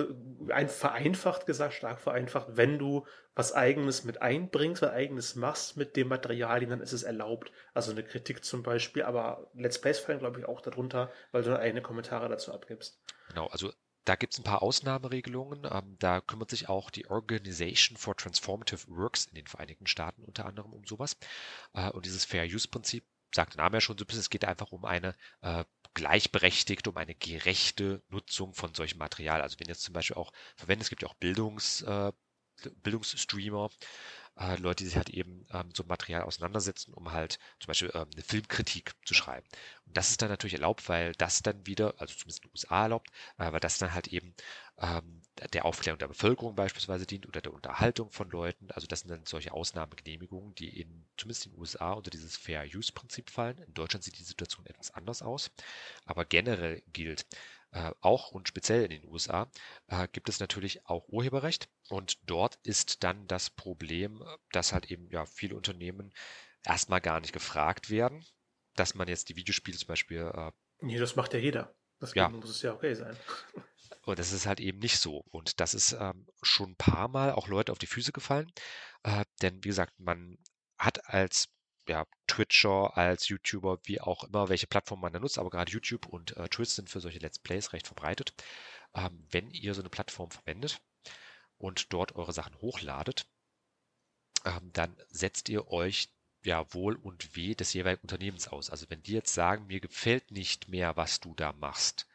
ein, 0.50 0.68
vereinfacht 0.68 1.46
gesagt, 1.46 1.74
stark 1.74 2.00
vereinfacht, 2.00 2.48
wenn 2.50 2.78
du 2.78 3.06
was 3.34 3.52
Eigenes 3.52 4.04
mit 4.04 4.22
einbringst, 4.22 4.82
was 4.82 4.90
Eigenes 4.90 5.36
machst 5.36 5.76
mit 5.76 5.96
dem 5.96 6.08
Materialien, 6.08 6.70
dann 6.70 6.80
ist 6.80 6.92
es 6.92 7.02
erlaubt. 7.02 7.50
Also 7.74 7.90
eine 7.90 8.04
Kritik 8.04 8.44
zum 8.44 8.62
Beispiel, 8.62 9.02
aber 9.02 9.50
Let's 9.54 9.80
Plays 9.80 9.98
fallen, 9.98 10.18
glaube 10.18 10.40
ich, 10.40 10.46
auch 10.46 10.60
darunter, 10.60 11.10
weil 11.32 11.42
du 11.42 11.50
dann 11.50 11.60
eigene 11.60 11.82
Kommentare 11.82 12.28
dazu 12.28 12.52
abgibst. 12.52 13.00
Genau, 13.28 13.46
also 13.46 13.72
da 14.04 14.16
gibt 14.16 14.32
es 14.32 14.40
ein 14.40 14.44
paar 14.44 14.62
Ausnahmeregelungen. 14.62 15.66
Ähm, 15.70 15.96
da 15.98 16.20
kümmert 16.20 16.50
sich 16.50 16.68
auch 16.68 16.90
die 16.90 17.08
Organization 17.08 17.96
for 17.96 18.16
Transformative 18.16 18.88
Works 18.88 19.26
in 19.26 19.34
den 19.34 19.46
Vereinigten 19.46 19.86
Staaten 19.86 20.24
unter 20.24 20.46
anderem 20.46 20.72
um 20.72 20.84
sowas. 20.86 21.16
Äh, 21.72 21.90
und 21.90 22.04
dieses 22.04 22.24
Fair 22.24 22.44
Use 22.44 22.68
Prinzip 22.68 23.04
sagt 23.34 23.54
der 23.54 23.62
Name 23.62 23.76
ja 23.76 23.80
schon 23.80 23.96
so 23.96 24.04
ein 24.04 24.06
bisschen, 24.06 24.20
es 24.20 24.30
geht 24.30 24.44
einfach 24.44 24.72
um 24.72 24.84
eine 24.84 25.14
äh, 25.40 25.64
gleichberechtigte, 25.94 26.90
um 26.90 26.96
eine 26.96 27.14
gerechte 27.14 28.02
Nutzung 28.08 28.54
von 28.54 28.74
solchem 28.74 28.98
Material. 28.98 29.42
Also 29.42 29.58
wenn 29.60 29.68
jetzt 29.68 29.82
zum 29.82 29.94
Beispiel 29.94 30.16
auch 30.16 30.32
verwendet, 30.56 30.84
es 30.84 30.90
gibt 30.90 31.02
ja 31.02 31.08
auch 31.08 31.14
Bildungs, 31.14 31.82
äh, 31.82 32.12
Bildungsstreamer, 32.82 33.70
äh, 34.38 34.56
Leute, 34.56 34.84
die 34.84 34.88
sich 34.88 34.96
halt 34.96 35.10
eben 35.10 35.46
ähm, 35.52 35.70
so 35.74 35.84
Material 35.84 36.22
auseinandersetzen, 36.22 36.94
um 36.94 37.12
halt 37.12 37.38
zum 37.60 37.68
Beispiel 37.68 37.90
ähm, 37.94 38.08
eine 38.12 38.22
Filmkritik 38.22 38.92
zu 39.04 39.14
schreiben. 39.14 39.46
Und 39.86 39.96
das 39.96 40.10
ist 40.10 40.22
dann 40.22 40.28
natürlich 40.30 40.54
erlaubt, 40.54 40.88
weil 40.88 41.12
das 41.14 41.42
dann 41.42 41.66
wieder, 41.66 41.94
also 41.98 42.14
zumindest 42.14 42.44
in 42.44 42.48
den 42.48 42.52
USA 42.54 42.82
erlaubt, 42.84 43.10
äh, 43.38 43.52
weil 43.52 43.60
das 43.60 43.78
dann 43.78 43.94
halt 43.94 44.08
eben 44.08 44.34
ähm, 44.78 45.22
der 45.52 45.64
Aufklärung 45.64 45.98
der 45.98 46.08
Bevölkerung 46.08 46.54
beispielsweise 46.54 47.06
dient 47.06 47.26
oder 47.26 47.40
der 47.40 47.52
Unterhaltung 47.54 48.10
von 48.10 48.30
Leuten. 48.30 48.70
Also 48.70 48.86
das 48.86 49.00
sind 49.00 49.10
dann 49.10 49.26
solche 49.26 49.52
Ausnahmegenehmigungen, 49.52 50.54
die 50.54 50.80
in, 50.80 51.06
zumindest 51.16 51.46
in 51.46 51.52
den 51.52 51.60
USA 51.60 51.92
unter 51.92 52.10
dieses 52.10 52.36
Fair 52.36 52.64
Use 52.64 52.92
Prinzip 52.92 53.30
fallen. 53.30 53.58
In 53.58 53.74
Deutschland 53.74 54.04
sieht 54.04 54.18
die 54.18 54.24
Situation 54.24 54.66
etwas 54.66 54.90
anders 54.92 55.22
aus. 55.22 55.50
Aber 56.04 56.24
generell 56.24 56.82
gilt, 56.92 57.26
äh, 57.72 57.90
auch 58.00 58.30
und 58.30 58.48
speziell 58.48 58.84
in 58.84 58.90
den 58.90 59.08
USA 59.10 59.50
äh, 59.88 60.06
gibt 60.08 60.28
es 60.28 60.40
natürlich 60.40 60.86
auch 60.86 61.08
Urheberrecht. 61.08 61.68
Und 61.88 62.18
dort 62.28 62.58
ist 62.62 63.02
dann 63.02 63.26
das 63.26 63.50
Problem, 63.50 64.22
dass 64.52 64.72
halt 64.72 64.90
eben 64.90 65.10
ja 65.10 65.26
viele 65.26 65.56
Unternehmen 65.56 66.12
erstmal 66.64 67.00
gar 67.00 67.20
nicht 67.20 67.32
gefragt 67.32 67.90
werden, 67.90 68.24
dass 68.74 68.94
man 68.94 69.08
jetzt 69.08 69.28
die 69.28 69.36
Videospiele 69.36 69.76
zum 69.76 69.88
Beispiel. 69.88 70.30
Äh, 70.34 70.52
nee, 70.80 70.98
das 70.98 71.16
macht 71.16 71.32
ja 71.32 71.38
jeder. 71.38 71.74
Das 71.98 72.14
ja. 72.14 72.28
muss 72.28 72.50
es 72.50 72.62
ja 72.62 72.72
okay 72.72 72.94
sein. 72.94 73.16
Und 74.04 74.18
das 74.18 74.32
ist 74.32 74.46
halt 74.46 74.60
eben 74.60 74.78
nicht 74.78 74.98
so. 74.98 75.24
Und 75.30 75.60
das 75.60 75.74
ist 75.74 75.92
ähm, 75.92 76.26
schon 76.42 76.70
ein 76.70 76.76
paar 76.76 77.08
Mal 77.08 77.32
auch 77.32 77.48
Leute 77.48 77.72
auf 77.72 77.78
die 77.78 77.86
Füße 77.86 78.12
gefallen. 78.12 78.50
Äh, 79.02 79.24
denn 79.40 79.62
wie 79.62 79.68
gesagt, 79.68 79.98
man 79.98 80.38
hat 80.76 81.08
als 81.08 81.48
ja, 81.88 82.06
Twitcher, 82.26 82.96
als 82.96 83.28
YouTuber, 83.28 83.80
wie 83.84 84.00
auch 84.00 84.24
immer, 84.24 84.48
welche 84.48 84.66
Plattform 84.66 85.00
man 85.00 85.12
da 85.12 85.18
nutzt, 85.20 85.38
aber 85.38 85.50
gerade 85.50 85.72
YouTube 85.72 86.06
und 86.06 86.36
äh, 86.36 86.48
Twitch 86.48 86.70
sind 86.70 86.88
für 86.88 87.00
solche 87.00 87.18
Let's 87.18 87.38
Plays 87.38 87.72
recht 87.72 87.86
verbreitet. 87.86 88.34
Ähm, 88.94 89.26
wenn 89.30 89.50
ihr 89.50 89.74
so 89.74 89.82
eine 89.82 89.90
Plattform 89.90 90.30
verwendet 90.30 90.80
und 91.58 91.92
dort 91.92 92.14
eure 92.14 92.32
Sachen 92.32 92.56
hochladet, 92.60 93.26
ähm, 94.44 94.70
dann 94.72 94.96
setzt 95.08 95.48
ihr 95.48 95.68
euch 95.68 96.08
ja 96.44 96.72
Wohl 96.74 96.96
und 96.96 97.36
Weh 97.36 97.54
des 97.54 97.72
jeweiligen 97.72 98.02
Unternehmens 98.02 98.48
aus. 98.48 98.70
Also 98.70 98.88
wenn 98.90 99.02
die 99.02 99.12
jetzt 99.12 99.34
sagen, 99.34 99.66
mir 99.66 99.80
gefällt 99.80 100.30
nicht 100.30 100.68
mehr, 100.68 100.96
was 100.96 101.20
du 101.20 101.34
da 101.34 101.52
machst, 101.52 102.06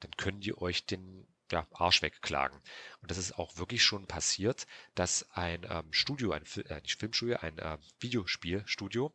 dann 0.00 0.10
können 0.12 0.40
die 0.40 0.56
euch 0.56 0.86
den 0.86 1.26
ja, 1.52 1.66
Arsch 1.72 2.02
wegklagen. 2.02 2.60
Und 3.00 3.10
das 3.10 3.18
ist 3.18 3.38
auch 3.38 3.56
wirklich 3.56 3.82
schon 3.82 4.06
passiert, 4.06 4.66
dass 4.94 5.30
ein 5.32 5.66
ähm, 5.68 5.92
Studio, 5.92 6.32
ein 6.32 6.44
äh, 6.68 6.80
nicht 6.80 6.98
Filmstudio, 6.98 7.36
ein 7.38 7.58
äh, 7.58 7.78
Videospielstudio 8.00 9.12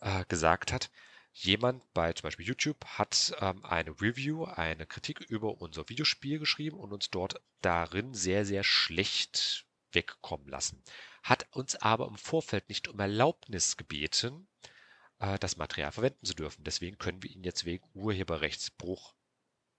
äh, 0.00 0.24
gesagt 0.26 0.72
hat, 0.72 0.90
jemand 1.32 1.82
bei 1.94 2.12
zum 2.12 2.24
Beispiel 2.24 2.46
YouTube 2.46 2.84
hat 2.84 3.34
ähm, 3.40 3.64
eine 3.64 3.90
Review, 4.00 4.44
eine 4.44 4.86
Kritik 4.86 5.20
über 5.20 5.60
unser 5.60 5.88
Videospiel 5.88 6.38
geschrieben 6.38 6.78
und 6.78 6.92
uns 6.92 7.10
dort 7.10 7.40
darin 7.62 8.14
sehr, 8.14 8.44
sehr 8.44 8.64
schlecht 8.64 9.66
wegkommen 9.92 10.48
lassen. 10.48 10.82
Hat 11.22 11.46
uns 11.52 11.76
aber 11.76 12.08
im 12.08 12.16
Vorfeld 12.16 12.68
nicht 12.68 12.88
um 12.88 12.98
Erlaubnis 12.98 13.76
gebeten, 13.76 14.48
äh, 15.20 15.38
das 15.38 15.56
Material 15.56 15.92
verwenden 15.92 16.26
zu 16.26 16.34
dürfen. 16.34 16.64
Deswegen 16.64 16.98
können 16.98 17.22
wir 17.22 17.30
ihn 17.30 17.44
jetzt 17.44 17.64
wegen 17.64 17.88
Urheberrechtsbruch 17.94 19.14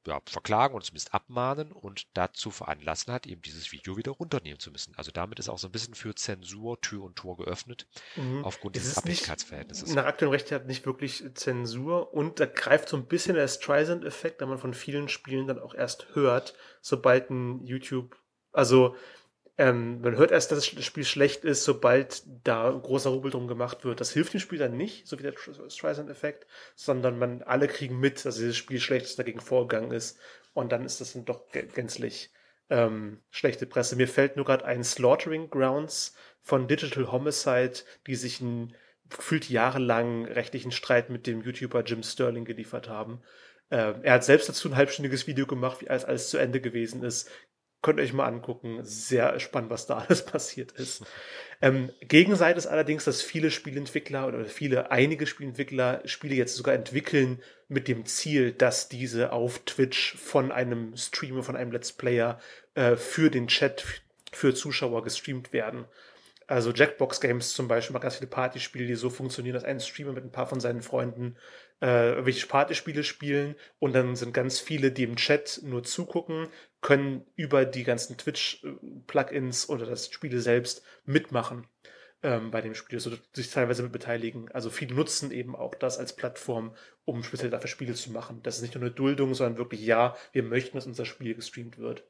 ja, 0.06 0.20
verklagen 0.26 0.76
oder 0.76 0.84
zumindest 0.84 1.14
abmahnen 1.14 1.72
und 1.72 2.08
dazu 2.14 2.52
veranlassen 2.52 3.14
hat, 3.14 3.26
eben 3.26 3.42
dieses 3.42 3.72
Video 3.72 3.98
wieder 3.98 4.12
runternehmen 4.12 4.60
zu 4.60 4.72
müssen. 4.72 4.94
Also 4.98 5.12
damit 5.12 5.40
ist 5.40 5.50
auch 5.50 5.58
so 5.58 5.68
ein 5.68 5.72
bisschen 5.72 5.96
für 5.96 6.16
Zensur 6.16 6.80
Tür 6.82 7.04
und 7.04 7.16
Tor 7.16 7.38
geöffnet, 7.38 7.88
mhm. 8.16 8.44
aufgrund 8.44 8.76
dieses 8.76 8.98
Abhängigkeitsverhältnisses. 8.98 9.94
Nach 9.94 10.06
aktuellem 10.06 10.34
Recht 10.34 10.52
hat 10.52 10.68
nicht 10.68 10.86
wirklich 10.86 11.24
Zensur 11.36 12.14
und 12.14 12.40
da 12.40 12.46
greift 12.46 12.90
so 12.90 12.98
ein 12.98 13.06
bisschen 13.06 13.36
der 13.36 13.48
Streisand-Effekt, 13.48 14.42
da 14.42 14.46
man 14.46 14.58
von 14.58 14.74
vielen 14.74 15.08
Spielen 15.08 15.48
dann 15.48 15.60
auch 15.60 15.74
erst 15.74 16.08
hört, 16.14 16.54
sobald 16.82 17.30
ein 17.30 17.64
YouTube, 17.66 18.18
also 18.52 18.96
ähm, 19.58 20.02
man 20.02 20.18
hört 20.18 20.32
erst, 20.32 20.52
dass 20.52 20.72
das 20.72 20.86
Spiel 20.86 21.06
schlecht 21.06 21.44
ist, 21.44 21.64
sobald 21.64 22.24
da 22.44 22.70
großer 22.72 23.12
Rubel 23.12 23.32
drum 23.32 23.48
gemacht 23.48 23.86
wird. 23.86 24.02
Das 24.02 24.12
hilft 24.12 24.34
dem 24.34 24.40
Spiel 24.40 24.58
dann 24.58 24.76
nicht, 24.76 25.08
so 25.08 25.20
wie 25.20 25.24
der 25.24 25.34
Streisand-Effekt, 25.70 26.48
sondern 26.76 27.20
man 27.20 27.44
alle 27.44 27.68
kriegen 27.68 28.00
mit, 28.00 28.26
dass 28.26 28.38
dieses 28.38 28.58
Spiel 28.58 28.80
schlecht 28.80 29.18
dagegen 29.20 29.40
vorgegangen 29.40 29.92
ist. 29.92 30.18
Und 30.54 30.72
dann 30.72 30.86
ist 30.86 31.02
das 31.02 31.14
dann 31.14 31.26
doch 31.26 31.50
gänzlich 31.52 32.32
ähm, 32.70 33.20
schlechte 33.30 33.68
Presse. 33.68 33.96
Mir 33.96 34.08
fällt 34.08 34.36
nur 34.38 34.46
gerade 34.46 34.66
ein 34.66 34.84
Slaughtering 34.84 35.50
Grounds 35.50 36.16
von 36.42 36.68
Digital 36.68 37.12
Homicide, 37.12 37.74
die 38.08 38.16
sich 38.16 38.42
einen 38.42 38.76
gefühlt 39.10 39.50
jahrelang 39.50 40.26
rechtlichen 40.26 40.72
Streit 40.72 41.12
mit 41.12 41.28
dem 41.28 41.42
YouTuber 41.42 41.84
Jim 41.84 42.02
Sterling 42.02 42.46
geliefert 42.46 42.90
haben. 42.90 43.22
Ähm, 43.70 43.96
er 44.02 44.14
hat 44.14 44.24
selbst 44.24 44.50
dazu 44.50 44.70
ein 44.70 44.76
halbstündiges 44.76 45.28
Video 45.28 45.46
gemacht, 45.46 45.82
wie 45.82 45.90
als 45.90 46.06
alles 46.06 46.30
zu 46.30 46.38
Ende 46.38 46.62
gewesen 46.62 47.04
ist. 47.04 47.30
Könnt 47.84 48.00
ihr 48.00 48.04
euch 48.04 48.14
mal 48.14 48.26
angucken. 48.26 48.80
Sehr 48.82 49.40
spannend, 49.40 49.70
was 49.70 49.86
da 49.86 49.98
alles 50.08 50.26
passiert 50.26 50.72
ist. 50.72 51.04
Ähm, 51.62 51.92
Gegenseite 52.02 52.58
ist 52.58 52.66
allerdings, 52.66 53.04
dass 53.04 53.22
viele 53.22 53.52
Spielentwickler 53.52 54.28
oder 54.28 54.46
viele, 54.46 54.90
einige 54.90 55.28
Spielentwickler 55.28 56.02
Spiele 56.06 56.34
jetzt 56.34 56.56
sogar 56.56 56.74
entwickeln 56.74 57.42
mit 57.68 57.88
dem 57.88 58.06
Ziel, 58.06 58.54
dass 58.54 58.88
diese 58.88 59.34
auf 59.34 59.60
Twitch 59.66 60.16
von 60.16 60.52
einem 60.52 60.96
Streamer, 60.98 61.44
von 61.44 61.58
einem 61.58 61.72
Let's 61.72 61.92
Player 61.92 62.40
äh, 62.74 62.96
für 62.96 63.30
den 63.30 63.48
Chat, 63.48 63.86
für 64.32 64.56
Zuschauer 64.56 65.04
gestreamt 65.04 65.52
werden. 65.52 65.86
Also 66.48 66.72
Jackbox 66.72 67.20
Games 67.20 67.54
zum 67.54 67.68
Beispiel 67.68 67.94
macht 67.94 68.04
ganz 68.04 68.16
viele 68.16 68.30
Partyspiele, 68.30 68.86
die 68.86 68.96
so 68.96 69.10
funktionieren, 69.10 69.56
dass 69.56 69.64
ein 69.64 69.80
Streamer 69.80 70.14
mit 70.14 70.24
ein 70.24 70.32
paar 70.32 70.48
von 70.48 70.60
seinen 70.60 70.82
Freunden 70.82 71.36
äh, 71.80 72.26
welche 72.26 72.48
Partyspiele 72.48 73.04
spielen 73.04 73.56
und 73.80 73.94
dann 73.94 74.16
sind 74.16 74.34
ganz 74.34 74.60
viele, 74.60 74.92
die 74.92 75.04
im 75.04 75.16
Chat 75.16 75.62
nur 75.64 75.84
zugucken, 75.84 76.48
können 76.82 77.26
über 77.36 77.66
die 77.66 77.84
ganzen 77.84 78.18
Twitch-Plugins 78.18 79.70
oder 79.70 79.86
das 79.86 80.12
Spiel 80.12 80.40
selbst 80.40 80.84
mitmachen 81.06 81.68
ähm, 82.24 82.52
bei 82.52 82.62
dem 82.62 82.74
Spiel, 82.74 83.00
so 83.00 83.12
sich 83.34 83.50
teilweise 83.52 83.84
mit 83.84 83.92
beteiligen. 83.92 84.50
Also 84.52 84.70
viele 84.70 84.96
nutzen 84.96 85.32
eben 85.32 85.56
auch 85.56 85.76
das 85.76 86.00
als 86.00 86.16
Plattform, 86.16 86.76
um 87.06 87.24
speziell 87.24 87.52
dafür 87.52 87.70
Spiele 87.70 87.94
zu 87.94 88.12
machen. 88.12 88.42
Das 88.44 88.56
ist 88.56 88.62
nicht 88.62 88.76
nur 88.76 88.84
eine 88.84 88.92
Duldung, 88.92 89.34
sondern 89.34 89.58
wirklich, 89.58 89.82
ja, 89.82 90.16
wir 90.32 90.44
möchten, 90.44 90.78
dass 90.78 90.88
unser 90.88 91.06
Spiel 91.06 91.36
gestreamt 91.36 91.78
wird. 91.78 92.04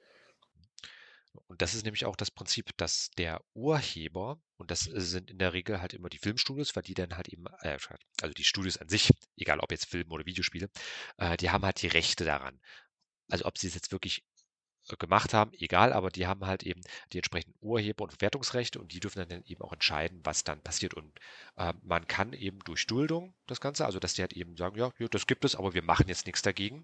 Und 1.47 1.61
das 1.61 1.73
ist 1.73 1.83
nämlich 1.85 2.05
auch 2.05 2.15
das 2.15 2.31
Prinzip, 2.31 2.75
dass 2.77 3.09
der 3.11 3.41
Urheber, 3.53 4.39
und 4.57 4.71
das 4.71 4.81
sind 4.81 5.29
in 5.31 5.39
der 5.39 5.53
Regel 5.53 5.81
halt 5.81 5.93
immer 5.93 6.09
die 6.09 6.17
Filmstudios, 6.19 6.75
weil 6.75 6.83
die 6.83 6.93
dann 6.93 7.15
halt 7.15 7.29
eben, 7.29 7.45
äh, 7.61 7.77
also 8.21 8.33
die 8.33 8.43
Studios 8.43 8.77
an 8.77 8.89
sich, 8.89 9.09
egal 9.37 9.59
ob 9.59 9.71
jetzt 9.71 9.85
Film 9.85 10.11
oder 10.11 10.25
Videospiele, 10.25 10.69
äh, 11.17 11.37
die 11.37 11.49
haben 11.49 11.65
halt 11.65 11.81
die 11.81 11.87
Rechte 11.87 12.25
daran. 12.25 12.59
Also 13.29 13.45
ob 13.45 13.57
sie 13.57 13.67
es 13.67 13.75
jetzt 13.75 13.91
wirklich 13.91 14.23
gemacht 14.99 15.33
haben, 15.33 15.51
egal, 15.53 15.93
aber 15.93 16.09
die 16.09 16.27
haben 16.27 16.45
halt 16.45 16.63
eben 16.63 16.81
die 17.11 17.17
entsprechenden 17.17 17.57
Urheber- 17.61 18.03
und 18.03 18.11
Verwertungsrechte 18.11 18.79
und 18.79 18.91
die 18.91 18.99
dürfen 18.99 19.27
dann 19.27 19.43
eben 19.45 19.61
auch 19.61 19.73
entscheiden, 19.73 20.19
was 20.23 20.43
dann 20.43 20.61
passiert. 20.61 20.93
Und 20.93 21.11
äh, 21.57 21.73
man 21.83 22.07
kann 22.07 22.33
eben 22.33 22.59
durch 22.59 22.85
Duldung 22.85 23.33
das 23.47 23.61
Ganze, 23.61 23.85
also 23.85 23.99
dass 23.99 24.13
die 24.13 24.21
halt 24.21 24.33
eben 24.33 24.57
sagen, 24.57 24.77
ja, 24.77 24.91
ja 24.99 25.07
das 25.07 25.27
gibt 25.27 25.45
es, 25.45 25.55
aber 25.55 25.73
wir 25.73 25.83
machen 25.83 26.07
jetzt 26.07 26.25
nichts 26.25 26.41
dagegen. 26.41 26.83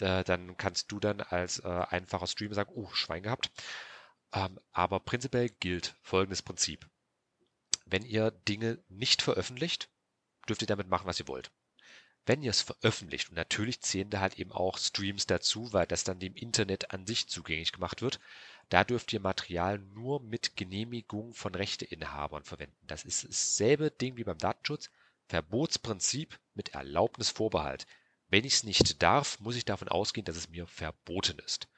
Äh, 0.00 0.24
dann 0.24 0.56
kannst 0.56 0.90
du 0.90 0.98
dann 0.98 1.20
als 1.20 1.60
äh, 1.60 1.68
einfacher 1.68 2.26
Streamer 2.26 2.54
sagen, 2.54 2.72
oh, 2.74 2.88
Schwein 2.92 3.22
gehabt. 3.22 3.50
Ähm, 4.32 4.58
aber 4.72 5.00
prinzipiell 5.00 5.48
gilt 5.48 5.96
folgendes 6.02 6.42
Prinzip. 6.42 6.88
Wenn 7.86 8.04
ihr 8.04 8.32
Dinge 8.32 8.82
nicht 8.88 9.22
veröffentlicht, 9.22 9.88
dürft 10.48 10.62
ihr 10.62 10.66
damit 10.68 10.88
machen, 10.88 11.06
was 11.06 11.20
ihr 11.20 11.28
wollt. 11.28 11.52
Wenn 12.26 12.42
ihr 12.42 12.50
es 12.50 12.60
veröffentlicht, 12.60 13.30
und 13.30 13.36
natürlich 13.36 13.80
zählen 13.80 14.10
da 14.10 14.20
halt 14.20 14.38
eben 14.38 14.52
auch 14.52 14.78
Streams 14.78 15.26
dazu, 15.26 15.72
weil 15.72 15.86
das 15.86 16.04
dann 16.04 16.18
dem 16.18 16.34
Internet 16.34 16.92
an 16.92 17.06
sich 17.06 17.28
zugänglich 17.28 17.72
gemacht 17.72 18.02
wird, 18.02 18.20
da 18.68 18.84
dürft 18.84 19.12
ihr 19.12 19.20
Material 19.20 19.78
nur 19.78 20.20
mit 20.20 20.56
Genehmigung 20.56 21.32
von 21.32 21.54
Rechteinhabern 21.54 22.44
verwenden. 22.44 22.76
Das 22.86 23.04
ist 23.04 23.24
dasselbe 23.24 23.90
Ding 23.90 24.16
wie 24.16 24.24
beim 24.24 24.38
Datenschutz. 24.38 24.90
Verbotsprinzip 25.28 26.38
mit 26.54 26.74
Erlaubnisvorbehalt. 26.74 27.86
Wenn 28.28 28.44
ich 28.44 28.54
es 28.54 28.64
nicht 28.64 29.02
darf, 29.02 29.40
muss 29.40 29.56
ich 29.56 29.64
davon 29.64 29.88
ausgehen, 29.88 30.24
dass 30.24 30.36
es 30.36 30.48
mir 30.48 30.66
verboten 30.66 31.38
ist 31.38 31.68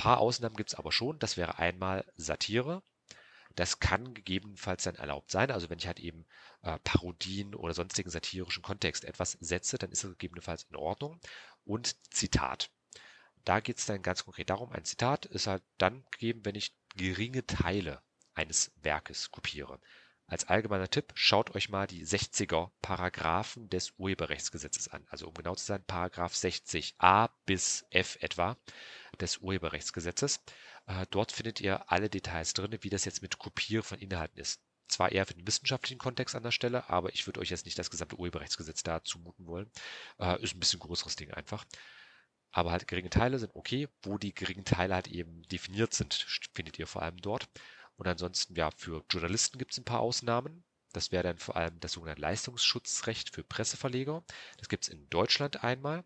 paar 0.00 0.20
Ausnahmen 0.20 0.56
gibt 0.56 0.70
es 0.70 0.74
aber 0.74 0.92
schon. 0.92 1.18
Das 1.18 1.36
wäre 1.36 1.58
einmal 1.58 2.10
Satire. 2.16 2.82
Das 3.56 3.80
kann 3.80 4.14
gegebenenfalls 4.14 4.84
dann 4.84 4.94
erlaubt 4.94 5.30
sein. 5.30 5.50
Also 5.50 5.70
wenn 5.70 5.78
ich 5.78 5.86
halt 5.86 6.00
eben 6.00 6.26
äh, 6.62 6.78
Parodien 6.84 7.54
oder 7.54 7.74
sonstigen 7.74 8.10
satirischen 8.10 8.62
Kontext 8.62 9.04
etwas 9.04 9.32
setze, 9.40 9.78
dann 9.78 9.90
ist 9.90 10.04
es 10.04 10.10
gegebenenfalls 10.12 10.64
in 10.70 10.76
Ordnung. 10.76 11.20
Und 11.64 11.96
Zitat. 12.12 12.70
Da 13.44 13.60
geht 13.60 13.78
es 13.78 13.86
dann 13.86 14.02
ganz 14.02 14.24
konkret 14.24 14.50
darum, 14.50 14.70
ein 14.72 14.84
Zitat 14.84 15.26
ist 15.26 15.46
halt 15.46 15.62
dann 15.78 16.04
gegeben, 16.10 16.44
wenn 16.44 16.54
ich 16.54 16.74
geringe 16.96 17.46
Teile 17.46 18.02
eines 18.34 18.72
Werkes 18.82 19.30
kopiere. 19.30 19.80
Als 20.30 20.44
allgemeiner 20.44 20.88
Tipp, 20.88 21.10
schaut 21.16 21.56
euch 21.56 21.70
mal 21.70 21.88
die 21.88 22.06
60er 22.06 22.70
Paragraphen 22.82 23.68
des 23.68 23.94
Urheberrechtsgesetzes 23.98 24.86
an. 24.86 25.04
Also 25.10 25.26
um 25.26 25.34
genau 25.34 25.56
zu 25.56 25.64
sein, 25.64 25.82
Paragraph 25.84 26.34
60a 26.34 27.30
bis 27.46 27.84
f 27.90 28.16
etwa 28.20 28.56
des 29.20 29.38
Urheberrechtsgesetzes. 29.38 30.40
Äh, 30.86 31.04
dort 31.10 31.32
findet 31.32 31.60
ihr 31.60 31.90
alle 31.90 32.08
Details 32.08 32.54
drin, 32.54 32.78
wie 32.80 32.90
das 32.90 33.04
jetzt 33.04 33.22
mit 33.22 33.38
Kopieren 33.38 33.82
von 33.82 33.98
Inhalten 33.98 34.38
ist. 34.38 34.60
Zwar 34.86 35.10
eher 35.10 35.26
für 35.26 35.34
den 35.34 35.48
wissenschaftlichen 35.48 35.98
Kontext 35.98 36.36
an 36.36 36.44
der 36.44 36.52
Stelle, 36.52 36.88
aber 36.88 37.12
ich 37.12 37.26
würde 37.26 37.40
euch 37.40 37.50
jetzt 37.50 37.64
nicht 37.64 37.78
das 37.80 37.90
gesamte 37.90 38.16
Urheberrechtsgesetz 38.16 38.84
da 38.84 39.02
zumuten 39.02 39.48
wollen. 39.48 39.68
Äh, 40.20 40.40
ist 40.44 40.54
ein 40.54 40.60
bisschen 40.60 40.78
größeres 40.78 41.16
Ding 41.16 41.32
einfach. 41.32 41.64
Aber 42.52 42.70
halt 42.70 42.86
geringe 42.86 43.10
Teile 43.10 43.40
sind 43.40 43.54
okay. 43.56 43.88
Wo 44.02 44.16
die 44.16 44.32
geringen 44.32 44.64
Teile 44.64 44.94
halt 44.94 45.08
eben 45.08 45.42
definiert 45.48 45.92
sind, 45.92 46.14
findet 46.54 46.78
ihr 46.78 46.86
vor 46.86 47.02
allem 47.02 47.16
dort. 47.16 47.48
Und 47.96 48.06
ansonsten, 48.08 48.54
ja, 48.56 48.70
für 48.70 49.04
Journalisten 49.10 49.58
gibt 49.58 49.72
es 49.72 49.78
ein 49.78 49.84
paar 49.84 50.00
Ausnahmen. 50.00 50.64
Das 50.92 51.12
wäre 51.12 51.22
dann 51.22 51.38
vor 51.38 51.56
allem 51.56 51.78
das 51.80 51.92
sogenannte 51.92 52.22
Leistungsschutzrecht 52.22 53.34
für 53.34 53.44
Presseverleger. 53.44 54.24
Das 54.58 54.68
gibt 54.68 54.84
es 54.84 54.88
in 54.88 55.08
Deutschland 55.10 55.62
einmal. 55.62 56.04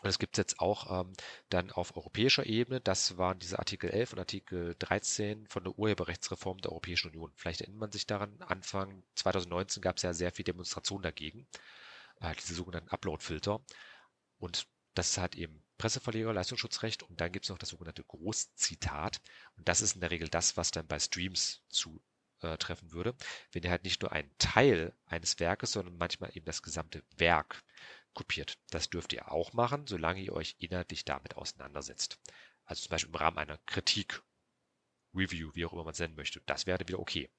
Und 0.00 0.06
das 0.06 0.20
gibt 0.20 0.36
es 0.36 0.42
jetzt 0.42 0.60
auch 0.60 1.00
ähm, 1.00 1.12
dann 1.48 1.72
auf 1.72 1.96
europäischer 1.96 2.46
Ebene. 2.46 2.80
Das 2.80 3.18
waren 3.18 3.40
diese 3.40 3.58
Artikel 3.58 3.90
11 3.90 4.12
und 4.12 4.18
Artikel 4.20 4.76
13 4.78 5.48
von 5.48 5.64
der 5.64 5.76
Urheberrechtsreform 5.76 6.58
der 6.58 6.70
Europäischen 6.70 7.08
Union. 7.08 7.32
Vielleicht 7.34 7.62
erinnert 7.62 7.80
man 7.80 7.92
sich 7.92 8.06
daran, 8.06 8.40
Anfang 8.42 9.02
2019 9.16 9.82
gab 9.82 9.96
es 9.96 10.02
ja 10.02 10.14
sehr 10.14 10.30
viel 10.30 10.44
Demonstration 10.44 11.02
dagegen, 11.02 11.48
äh, 12.20 12.32
diese 12.36 12.54
sogenannten 12.54 12.90
Upload-Filter. 12.90 13.60
Und 14.38 14.68
das 14.94 15.18
hat 15.18 15.34
eben 15.34 15.64
Presseverleger, 15.78 16.32
Leistungsschutzrecht 16.32 17.02
und 17.04 17.20
dann 17.20 17.32
gibt 17.32 17.46
es 17.46 17.50
noch 17.50 17.58
das 17.58 17.70
sogenannte 17.70 18.04
Großzitat. 18.04 19.20
Und 19.56 19.68
das 19.68 19.80
ist 19.80 19.94
in 19.94 20.00
der 20.00 20.10
Regel 20.10 20.28
das, 20.28 20.56
was 20.56 20.70
dann 20.70 20.86
bei 20.86 20.98
Streams 20.98 21.62
zutreffen 21.68 22.92
würde, 22.92 23.14
wenn 23.52 23.62
ihr 23.62 23.70
halt 23.70 23.84
nicht 23.84 24.02
nur 24.02 24.12
einen 24.12 24.30
Teil 24.38 24.92
eines 25.06 25.38
Werkes, 25.38 25.72
sondern 25.72 25.96
manchmal 25.96 26.36
eben 26.36 26.46
das 26.46 26.62
gesamte 26.62 27.02
Werk 27.16 27.62
kopiert. 28.12 28.58
Das 28.70 28.90
dürft 28.90 29.12
ihr 29.12 29.30
auch 29.30 29.52
machen, 29.52 29.86
solange 29.86 30.20
ihr 30.20 30.32
euch 30.32 30.56
inhaltlich 30.58 31.04
damit 31.04 31.36
auseinandersetzt. 31.36 32.18
Also 32.64 32.82
zum 32.82 32.90
Beispiel 32.90 33.10
im 33.10 33.16
Rahmen 33.16 33.38
einer 33.38 33.58
Kritik, 33.66 34.22
Review, 35.14 35.50
wie 35.54 35.64
auch 35.64 35.72
immer 35.72 35.84
man 35.84 35.92
es 35.92 36.00
nennen 36.00 36.16
möchte. 36.16 36.42
Das 36.46 36.66
wäre 36.66 36.80
wieder 36.80 36.98
okay. 36.98 37.30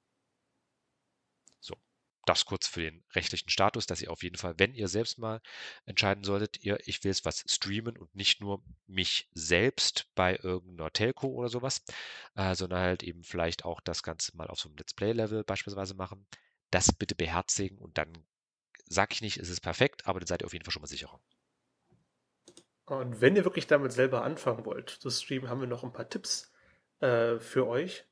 Das 2.30 2.44
kurz 2.44 2.68
für 2.68 2.82
den 2.82 3.02
rechtlichen 3.12 3.50
Status, 3.50 3.86
dass 3.86 4.00
ihr 4.00 4.12
auf 4.12 4.22
jeden 4.22 4.36
Fall, 4.36 4.54
wenn 4.56 4.72
ihr 4.72 4.86
selbst 4.86 5.18
mal 5.18 5.40
entscheiden 5.84 6.22
solltet, 6.22 6.62
ihr, 6.62 6.78
ich 6.86 7.02
will 7.02 7.10
es 7.10 7.24
was 7.24 7.42
streamen 7.48 7.96
und 7.96 8.14
nicht 8.14 8.40
nur 8.40 8.62
mich 8.86 9.28
selbst 9.34 10.06
bei 10.14 10.36
irgendeiner 10.36 10.92
Telco 10.92 11.26
oder 11.26 11.48
sowas, 11.48 11.82
äh, 12.36 12.54
sondern 12.54 12.82
halt 12.82 13.02
eben 13.02 13.24
vielleicht 13.24 13.64
auch 13.64 13.80
das 13.80 14.04
Ganze 14.04 14.36
mal 14.36 14.46
auf 14.46 14.60
so 14.60 14.68
einem 14.68 14.76
Let's 14.76 14.94
Play-Level 14.94 15.42
beispielsweise 15.42 15.94
machen, 15.94 16.24
das 16.70 16.92
bitte 16.92 17.16
beherzigen 17.16 17.78
und 17.78 17.98
dann 17.98 18.12
sage 18.86 19.14
ich 19.14 19.22
nicht, 19.22 19.38
es 19.38 19.48
ist 19.48 19.60
perfekt, 19.60 20.06
aber 20.06 20.20
dann 20.20 20.28
seid 20.28 20.42
ihr 20.42 20.46
auf 20.46 20.52
jeden 20.52 20.64
Fall 20.64 20.70
schon 20.70 20.82
mal 20.82 20.86
sicherer. 20.86 21.18
Und 22.86 23.20
wenn 23.20 23.34
ihr 23.34 23.44
wirklich 23.44 23.66
damit 23.66 23.90
selber 23.90 24.22
anfangen 24.22 24.64
wollt 24.66 24.88
zu 24.88 25.10
streamen, 25.10 25.50
haben 25.50 25.60
wir 25.60 25.66
noch 25.66 25.82
ein 25.82 25.92
paar 25.92 26.08
Tipps 26.08 26.52
äh, 27.00 27.40
für 27.40 27.66
euch. 27.66 28.04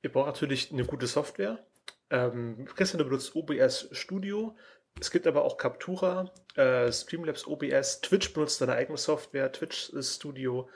Ihr 0.00 0.10
braucht 0.10 0.28
natürlich 0.28 0.72
eine 0.72 0.86
gute 0.86 1.06
Software. 1.06 1.66
Ähm, 2.10 2.66
Christian 2.74 3.04
benutzt 3.04 3.34
OBS 3.34 3.88
Studio. 3.92 4.56
Es 5.00 5.10
gibt 5.10 5.26
aber 5.26 5.44
auch 5.44 5.58
Captura, 5.58 6.32
äh, 6.54 6.90
Streamlabs 6.90 7.46
OBS, 7.46 8.00
Twitch 8.00 8.32
benutzt 8.32 8.58
seine 8.58 8.72
eigene 8.72 8.96
Software, 8.96 9.52
Twitch 9.52 9.92
Studio. 10.00 10.68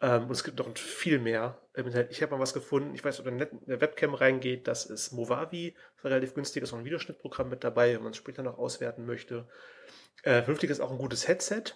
Ähm, 0.00 0.24
und 0.24 0.30
es 0.32 0.42
gibt 0.42 0.58
noch 0.58 0.76
viel 0.76 1.18
mehr. 1.18 1.60
Ich 2.08 2.22
habe 2.22 2.32
mal 2.34 2.40
was 2.40 2.54
gefunden, 2.54 2.94
ich 2.94 3.04
weiß, 3.04 3.20
ob 3.20 3.26
in 3.26 3.40
eine 3.40 3.80
Webcam 3.80 4.14
reingeht, 4.14 4.66
das 4.66 4.86
ist 4.86 5.12
Movavi, 5.12 5.74
das 5.74 5.98
ist 5.98 6.04
relativ 6.04 6.34
günstig, 6.34 6.62
ist 6.62 6.72
noch 6.72 6.78
ein 6.78 6.84
Videoschnittprogramm 6.84 7.48
mit 7.48 7.62
dabei, 7.62 7.94
wenn 7.94 8.02
man 8.02 8.12
es 8.12 8.16
später 8.16 8.42
noch 8.42 8.58
auswerten 8.58 9.06
möchte. 9.06 9.46
Äh, 10.22 10.42
vernünftig 10.42 10.70
ist 10.70 10.80
auch 10.80 10.90
ein 10.90 10.98
gutes 10.98 11.28
Headset. 11.28 11.74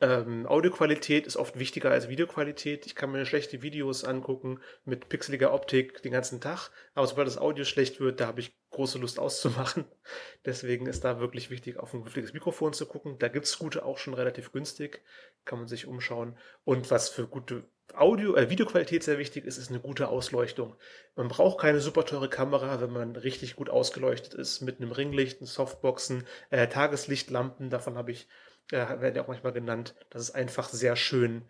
Ähm, 0.00 0.46
Audioqualität 0.46 1.26
ist 1.26 1.36
oft 1.36 1.58
wichtiger 1.58 1.90
als 1.90 2.08
Videoqualität. 2.08 2.84
Ich 2.86 2.94
kann 2.94 3.12
mir 3.12 3.24
schlechte 3.24 3.62
Videos 3.62 4.04
angucken 4.04 4.60
mit 4.84 5.08
pixeliger 5.08 5.52
Optik 5.54 6.02
den 6.02 6.12
ganzen 6.12 6.40
Tag, 6.40 6.70
aber 6.94 7.06
sobald 7.06 7.28
das 7.28 7.38
Audio 7.38 7.64
schlecht 7.64 8.00
wird, 8.00 8.20
da 8.20 8.26
habe 8.26 8.40
ich 8.40 8.56
große 8.70 8.98
Lust 8.98 9.20
auszumachen. 9.20 9.84
Deswegen 10.44 10.86
ist 10.86 11.04
da 11.04 11.20
wirklich 11.20 11.48
wichtig, 11.48 11.78
auf 11.78 11.90
ein 11.90 12.00
vernünftiges 12.00 12.32
Mikrofon 12.32 12.72
zu 12.72 12.86
gucken. 12.86 13.18
Da 13.18 13.28
gibt 13.28 13.46
es 13.46 13.58
gute 13.58 13.84
auch 13.84 13.98
schon 13.98 14.14
relativ 14.14 14.50
günstig, 14.50 15.02
kann 15.44 15.60
man 15.60 15.68
sich 15.68 15.86
umschauen. 15.86 16.36
Und 16.64 16.90
was 16.90 17.08
für 17.08 17.28
gute 17.28 17.64
Audio, 17.94 18.34
äh, 18.34 18.50
Videoqualität 18.50 19.04
sehr 19.04 19.18
wichtig 19.18 19.44
ist, 19.44 19.58
ist 19.58 19.70
eine 19.70 19.78
gute 19.78 20.08
Ausleuchtung. 20.08 20.74
Man 21.14 21.28
braucht 21.28 21.60
keine 21.60 21.80
super 21.80 22.04
teure 22.04 22.28
Kamera, 22.28 22.80
wenn 22.80 22.90
man 22.90 23.14
richtig 23.14 23.54
gut 23.54 23.70
ausgeleuchtet 23.70 24.34
ist 24.34 24.60
mit 24.62 24.80
einem 24.80 24.90
Ringlicht, 24.90 25.38
Softboxen, 25.46 26.26
äh, 26.50 26.66
Tageslichtlampen. 26.66 27.70
Davon 27.70 27.96
habe 27.96 28.10
ich 28.10 28.26
äh, 28.70 28.76
werden 29.00 29.14
ja 29.14 29.22
auch 29.22 29.28
manchmal 29.28 29.52
genannt, 29.52 29.94
dass 30.10 30.22
es 30.22 30.30
einfach 30.30 30.68
sehr 30.68 30.96
schön, 30.96 31.48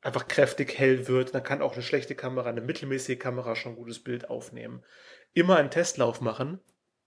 einfach 0.00 0.28
kräftig 0.28 0.78
hell 0.78 1.08
wird. 1.08 1.34
Dann 1.34 1.42
kann 1.42 1.62
auch 1.62 1.74
eine 1.74 1.82
schlechte 1.82 2.14
Kamera, 2.14 2.48
eine 2.48 2.60
mittelmäßige 2.60 3.18
Kamera 3.18 3.56
schon 3.56 3.72
ein 3.72 3.76
gutes 3.76 4.02
Bild 4.02 4.30
aufnehmen. 4.30 4.84
Immer 5.32 5.56
einen 5.56 5.70
Testlauf 5.70 6.20
machen. 6.20 6.60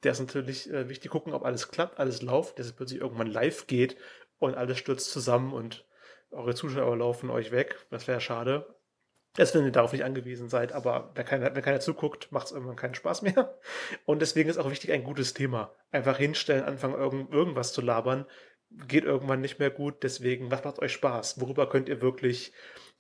Der 0.04 0.12
ist 0.12 0.20
natürlich 0.20 0.72
äh, 0.72 0.90
wichtig, 0.90 1.12
gucken, 1.12 1.34
ob 1.34 1.46
alles 1.46 1.70
klappt, 1.70 2.00
alles 2.00 2.22
läuft, 2.22 2.60
dass 2.60 2.68
es 2.68 2.74
plötzlich 2.74 3.00
irgendwann 3.00 3.28
live 3.28 3.68
geht 3.68 3.96
und 4.38 4.56
alles 4.56 4.78
stürzt 4.78 5.12
zusammen 5.12 5.54
und 5.54 5.86
eure 6.32 6.56
Zuschauer 6.56 6.98
laufen 6.98 7.30
euch 7.30 7.52
weg. 7.52 7.78
Das 7.90 8.08
wäre 8.08 8.20
schade. 8.20 8.76
Erst 9.38 9.56
wenn 9.56 9.66
ihr 9.66 9.72
darauf 9.72 9.94
nicht 9.94 10.04
angewiesen 10.04 10.48
seid, 10.48 10.74
aber 10.74 11.12
wenn 11.16 11.26
keiner, 11.26 11.56
wenn 11.56 11.64
keiner 11.64 11.80
zuguckt, 11.80 12.32
macht 12.32 12.48
es 12.48 12.52
irgendwann 12.52 12.76
keinen 12.76 12.94
Spaß 12.94 13.24
mehr. 13.24 13.58
Und 14.06 14.22
deswegen 14.22 14.50
ist 14.50 14.58
auch 14.58 14.70
wichtig 14.70 14.92
ein 14.92 15.04
gutes 15.04 15.34
Thema. 15.34 15.74
Einfach 15.92 16.18
hinstellen, 16.18 16.64
anfangen 16.64 16.96
irgend, 16.96 17.32
irgendwas 17.32 17.74
zu 17.74 17.82
labern, 17.82 18.26
geht 18.88 19.04
irgendwann 19.04 19.42
nicht 19.42 19.60
mehr 19.60 19.70
gut. 19.70 20.04
Deswegen, 20.04 20.52
was 20.52 20.64
macht 20.64 20.80
euch 20.80 20.94
Spaß? 20.94 21.40
Worüber 21.40 21.70
könnt 21.70 21.90
ihr 21.90 22.02
wirklich 22.02 22.54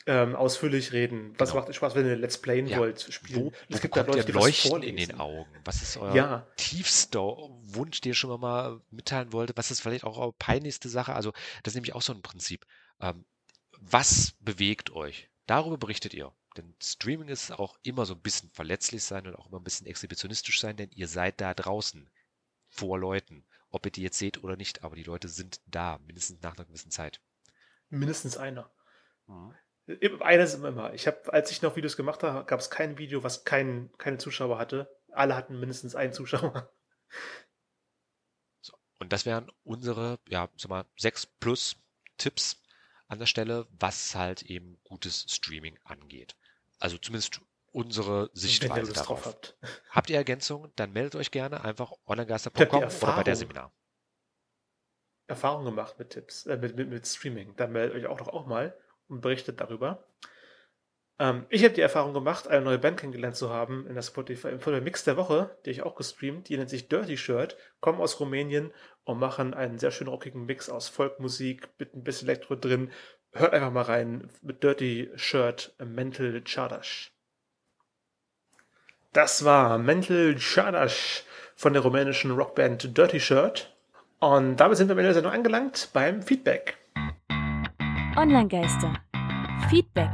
ähm, 0.05 0.35
ausführlich 0.35 0.91
reden? 0.91 1.33
Was 1.37 1.49
genau. 1.49 1.61
macht 1.61 1.69
euch 1.69 1.77
Spaß, 1.77 1.95
wenn 1.95 2.05
ihr 2.05 2.15
Let's 2.15 2.37
Playen 2.37 2.67
ja. 2.67 2.77
wollt, 2.77 3.01
spielen? 3.01 3.45
Wo, 3.45 3.51
es 3.69 3.81
gibt 3.81 3.95
da 3.95 4.01
Leute, 4.01 4.25
die 4.25 4.31
Leuchten 4.31 4.83
in 4.83 4.97
den 4.97 5.19
Augen. 5.19 5.49
Was 5.65 5.81
ist 5.81 5.97
euer 5.97 6.15
ja. 6.15 6.47
tiefster 6.57 7.21
Wunsch, 7.21 8.01
den 8.01 8.11
ihr 8.11 8.15
schon 8.15 8.39
mal 8.39 8.81
mitteilen 8.91 9.33
wollte? 9.33 9.53
Was 9.55 9.71
ist 9.71 9.81
vielleicht 9.81 10.03
auch 10.03 10.17
eure 10.17 10.33
peinlichste 10.33 10.89
Sache? 10.89 11.13
Also, 11.13 11.31
das 11.63 11.71
ist 11.71 11.75
nämlich 11.75 11.95
auch 11.95 12.01
so 12.01 12.13
ein 12.13 12.21
Prinzip. 12.21 12.65
Ähm, 12.99 13.25
was 13.79 14.33
bewegt 14.39 14.91
euch? 14.91 15.29
Darüber 15.45 15.77
berichtet 15.77 16.13
ihr. 16.13 16.31
Denn 16.55 16.75
Streaming 16.81 17.29
ist 17.29 17.51
auch 17.51 17.77
immer 17.81 18.05
so 18.05 18.13
ein 18.13 18.21
bisschen 18.21 18.51
verletzlich 18.51 19.03
sein 19.03 19.25
und 19.25 19.35
auch 19.35 19.47
immer 19.47 19.59
ein 19.59 19.63
bisschen 19.63 19.87
exhibitionistisch 19.87 20.59
sein, 20.59 20.77
denn 20.77 20.91
ihr 20.91 21.07
seid 21.07 21.41
da 21.41 21.53
draußen 21.53 22.09
vor 22.69 22.99
Leuten 22.99 23.43
ob 23.73 23.85
ihr 23.87 23.91
die 23.91 24.03
jetzt 24.03 24.19
seht 24.19 24.43
oder 24.43 24.55
nicht, 24.55 24.83
aber 24.83 24.95
die 24.95 25.03
Leute 25.03 25.27
sind 25.27 25.59
da, 25.65 25.99
mindestens 26.05 26.41
nach 26.41 26.55
einer 26.55 26.65
gewissen 26.65 26.91
Zeit. 26.91 27.19
Mindestens 27.89 28.37
einer. 28.37 28.71
Mhm. 29.27 29.55
Einer 30.21 30.43
ist 30.43 30.53
immer. 30.53 30.93
Ich 30.93 31.07
habe, 31.07 31.33
als 31.33 31.51
ich 31.51 31.61
noch 31.61 31.75
Videos 31.75 31.97
gemacht 31.97 32.23
habe, 32.23 32.45
gab 32.45 32.59
es 32.59 32.69
kein 32.69 32.97
Video, 32.97 33.23
was 33.23 33.43
kein, 33.43 33.91
keine 33.97 34.19
Zuschauer 34.19 34.57
hatte. 34.57 34.95
Alle 35.11 35.35
hatten 35.35 35.59
mindestens 35.59 35.95
einen 35.95 36.13
Zuschauer. 36.13 36.71
So, 38.61 38.73
und 38.99 39.11
das 39.11 39.25
wären 39.25 39.51
unsere, 39.63 40.19
ja, 40.29 40.49
sag 40.55 40.69
mal, 40.69 40.85
sechs 40.95 41.25
plus 41.25 41.75
Tipps 42.17 42.63
an 43.07 43.19
der 43.19 43.25
Stelle, 43.25 43.67
was 43.71 44.15
halt 44.15 44.43
eben 44.43 44.79
gutes 44.83 45.25
Streaming 45.27 45.77
angeht. 45.83 46.37
Also 46.79 46.97
zumindest 46.97 47.41
unsere 47.73 48.29
Sichtweise 48.33 48.93
darauf. 48.93 49.25
Habt. 49.25 49.57
habt. 49.89 50.09
ihr 50.09 50.17
Ergänzungen? 50.17 50.71
Dann 50.75 50.93
meldet 50.93 51.15
euch 51.15 51.31
gerne 51.31 51.63
einfach 51.63 51.91
onlinegeister.com 52.05 52.83
oder 52.83 53.15
bei 53.15 53.23
der 53.23 53.35
Seminar. 53.35 53.73
Erfahrung 55.27 55.65
gemacht 55.65 55.97
mit 55.99 56.11
Tipps, 56.11 56.45
äh, 56.45 56.57
mit, 56.57 56.75
mit, 56.75 56.89
mit, 56.89 57.07
Streaming. 57.07 57.55
Dann 57.55 57.71
meldet 57.71 57.95
euch 57.95 58.07
auch 58.07 58.17
doch 58.17 58.27
auch 58.27 58.45
mal 58.45 58.77
und 59.07 59.21
berichtet 59.21 59.59
darüber. 59.59 60.05
Ähm, 61.19 61.45
ich 61.49 61.63
habe 61.63 61.73
die 61.73 61.81
Erfahrung 61.81 62.13
gemacht, 62.13 62.47
eine 62.47 62.63
neue 62.63 62.79
Band 62.79 62.99
kennengelernt 62.99 63.35
zu 63.35 63.49
haben 63.49 63.87
in 63.87 63.95
der 63.95 64.01
Spotify 64.01 64.49
im 64.49 64.59
Spotify 64.59 64.81
Mix 64.81 65.03
der 65.03 65.17
Woche, 65.17 65.57
die 65.65 65.69
ich 65.69 65.83
auch 65.83 65.95
gestreamt. 65.95 66.49
Die 66.49 66.57
nennt 66.57 66.69
sich 66.69 66.89
Dirty 66.89 67.17
Shirt, 67.17 67.57
kommen 67.79 68.01
aus 68.01 68.19
Rumänien 68.19 68.73
und 69.03 69.19
machen 69.19 69.53
einen 69.53 69.79
sehr 69.79 69.91
schön 69.91 70.07
rockigen 70.07 70.45
Mix 70.45 70.69
aus 70.69 70.89
Folkmusik 70.89 71.69
mit 71.79 71.95
ein 71.95 72.03
bisschen 72.03 72.27
Elektro 72.27 72.55
drin. 72.55 72.91
Hört 73.31 73.53
einfach 73.53 73.71
mal 73.71 73.83
rein 73.83 74.29
mit 74.41 74.63
Dirty 74.63 75.11
Shirt 75.15 75.75
Mental 75.83 76.41
Chardash. 76.43 77.12
Das 79.13 79.45
war 79.45 79.77
Mental 79.77 80.35
Chadash 80.39 81.23
von 81.55 81.73
der 81.73 81.83
rumänischen 81.83 82.31
Rockband 82.31 82.97
Dirty 82.97 83.19
Shirt. 83.19 83.71
Und 84.19 84.57
damit 84.57 84.75
sind 84.79 84.87
wir 84.87 84.93
am 84.93 84.97
Ende 84.97 85.09
der 85.09 85.13
Sendung 85.13 85.33
angelangt 85.33 85.89
beim 85.93 86.23
Feedback. 86.23 86.79
Online-Geister. 88.17 88.95
Feedback. 89.69 90.09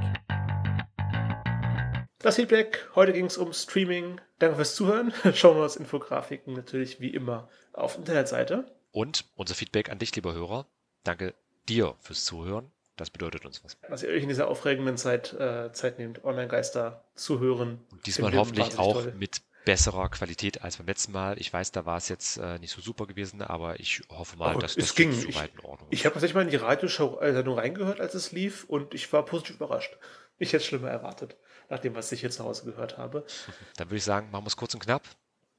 Das 2.18 2.36
Feedback, 2.36 2.90
heute 2.96 3.14
ging 3.14 3.28
es 3.28 3.38
um 3.38 3.54
Streaming. 3.54 4.20
Danke 4.40 4.58
fürs 4.58 4.76
Zuhören. 4.76 5.14
Schauen 5.34 5.56
wir 5.56 5.64
uns 5.64 5.78
Infografiken 5.78 6.54
natürlich 6.54 7.00
wie 7.00 7.14
immer 7.14 7.48
auf 7.72 7.94
der 7.94 8.00
Internetseite. 8.00 8.70
Und 8.92 9.24
unser 9.38 9.56
Feedback 9.56 9.90
an 9.90 10.00
dich, 10.00 10.14
lieber 10.18 10.34
Hörer. 10.34 10.68
Danke 11.06 11.36
dir 11.70 11.96
fürs 12.02 12.26
Zuhören. 12.26 12.70
Das 13.00 13.10
bedeutet 13.10 13.46
uns 13.46 13.64
was. 13.64 13.78
Was 13.88 14.04
ihr 14.04 14.10
euch 14.10 14.24
in 14.24 14.28
dieser 14.28 14.50
aufregenden 14.50 14.98
Zeit 14.98 15.34
äh, 15.34 15.72
Zeit 15.72 16.00
nehmt, 16.00 16.26
Online-Geister 16.26 17.06
zu 17.16 17.40
hören. 17.40 17.80
Und 17.92 18.06
diesmal 18.06 18.36
hoffentlich 18.36 18.78
auch 18.78 19.02
toll. 19.02 19.14
mit 19.18 19.42
besserer 19.64 20.10
Qualität 20.10 20.64
als 20.64 20.78
beim 20.78 20.88
letzten 20.88 21.14
Mal. 21.14 21.40
Ich 21.40 21.54
weiß, 21.54 21.72
da 21.72 21.86
war 21.86 21.96
es 21.96 22.10
jetzt 22.10 22.38
äh, 22.38 22.60
nicht 22.60 22.72
so 22.72 22.82
super 22.82 23.08
gewesen, 23.08 23.42
aber 23.42 23.80
ich 23.80 24.02
hoffe 24.10 24.36
mal, 24.36 24.56
oh, 24.56 24.60
dass 24.60 24.72
es 24.72 24.88
das 24.88 24.96
ging. 24.96 25.14
soweit 25.14 25.54
in 25.54 25.60
Ordnung 25.62 25.90
ist. 25.90 25.98
Ich 25.98 26.06
habe 26.06 26.14
tatsächlich 26.14 26.36
mal 26.36 26.42
in 26.42 26.50
die 26.50 26.58
Radioshow-Sendung 26.58 27.58
reingehört, 27.58 28.02
als 28.02 28.16
es 28.16 28.34
lief 28.34 28.66
und 28.66 28.94
ich 28.94 29.12
war 29.14 29.24
positiv 29.24 29.56
überrascht. 29.56 29.98
Ich 30.38 30.50
hätte 30.50 30.58
es 30.58 30.66
schlimmer 30.66 30.90
erwartet, 30.90 31.38
nach 31.70 31.80
dem, 31.80 31.96
was 31.96 32.12
ich 32.12 32.20
hier 32.20 32.32
zu 32.32 32.44
Hause 32.44 32.66
gehört 32.66 32.98
habe. 32.98 33.26
Dann 33.78 33.88
würde 33.88 33.98
ich 33.98 34.04
sagen, 34.04 34.30
machen 34.32 34.44
wir 34.44 34.48
es 34.48 34.58
kurz 34.58 34.74
und 34.74 34.82
knapp. 34.82 35.04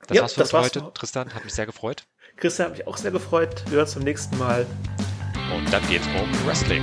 Das 0.07 0.16
ja, 0.16 0.22
war's 0.22 0.35
für 0.35 0.40
das 0.40 0.53
war's 0.53 0.66
heute. 0.66 0.79
Noch. 0.81 0.92
Tristan, 0.92 1.33
hat 1.33 1.44
mich 1.44 1.55
sehr 1.55 1.66
gefreut. 1.66 2.05
Christian 2.37 2.68
hat 2.68 2.76
mich 2.76 2.87
auch 2.87 2.98
sehr 2.98 3.11
gefreut. 3.11 3.62
Wir 3.66 3.76
hören 3.76 3.85
uns 3.85 3.94
beim 3.94 4.05
nächsten 4.05 4.37
Mal. 4.37 4.66
Und 5.55 5.72
dann 5.72 5.87
geht's 5.88 6.07
um 6.07 6.46
Wrestling. 6.46 6.83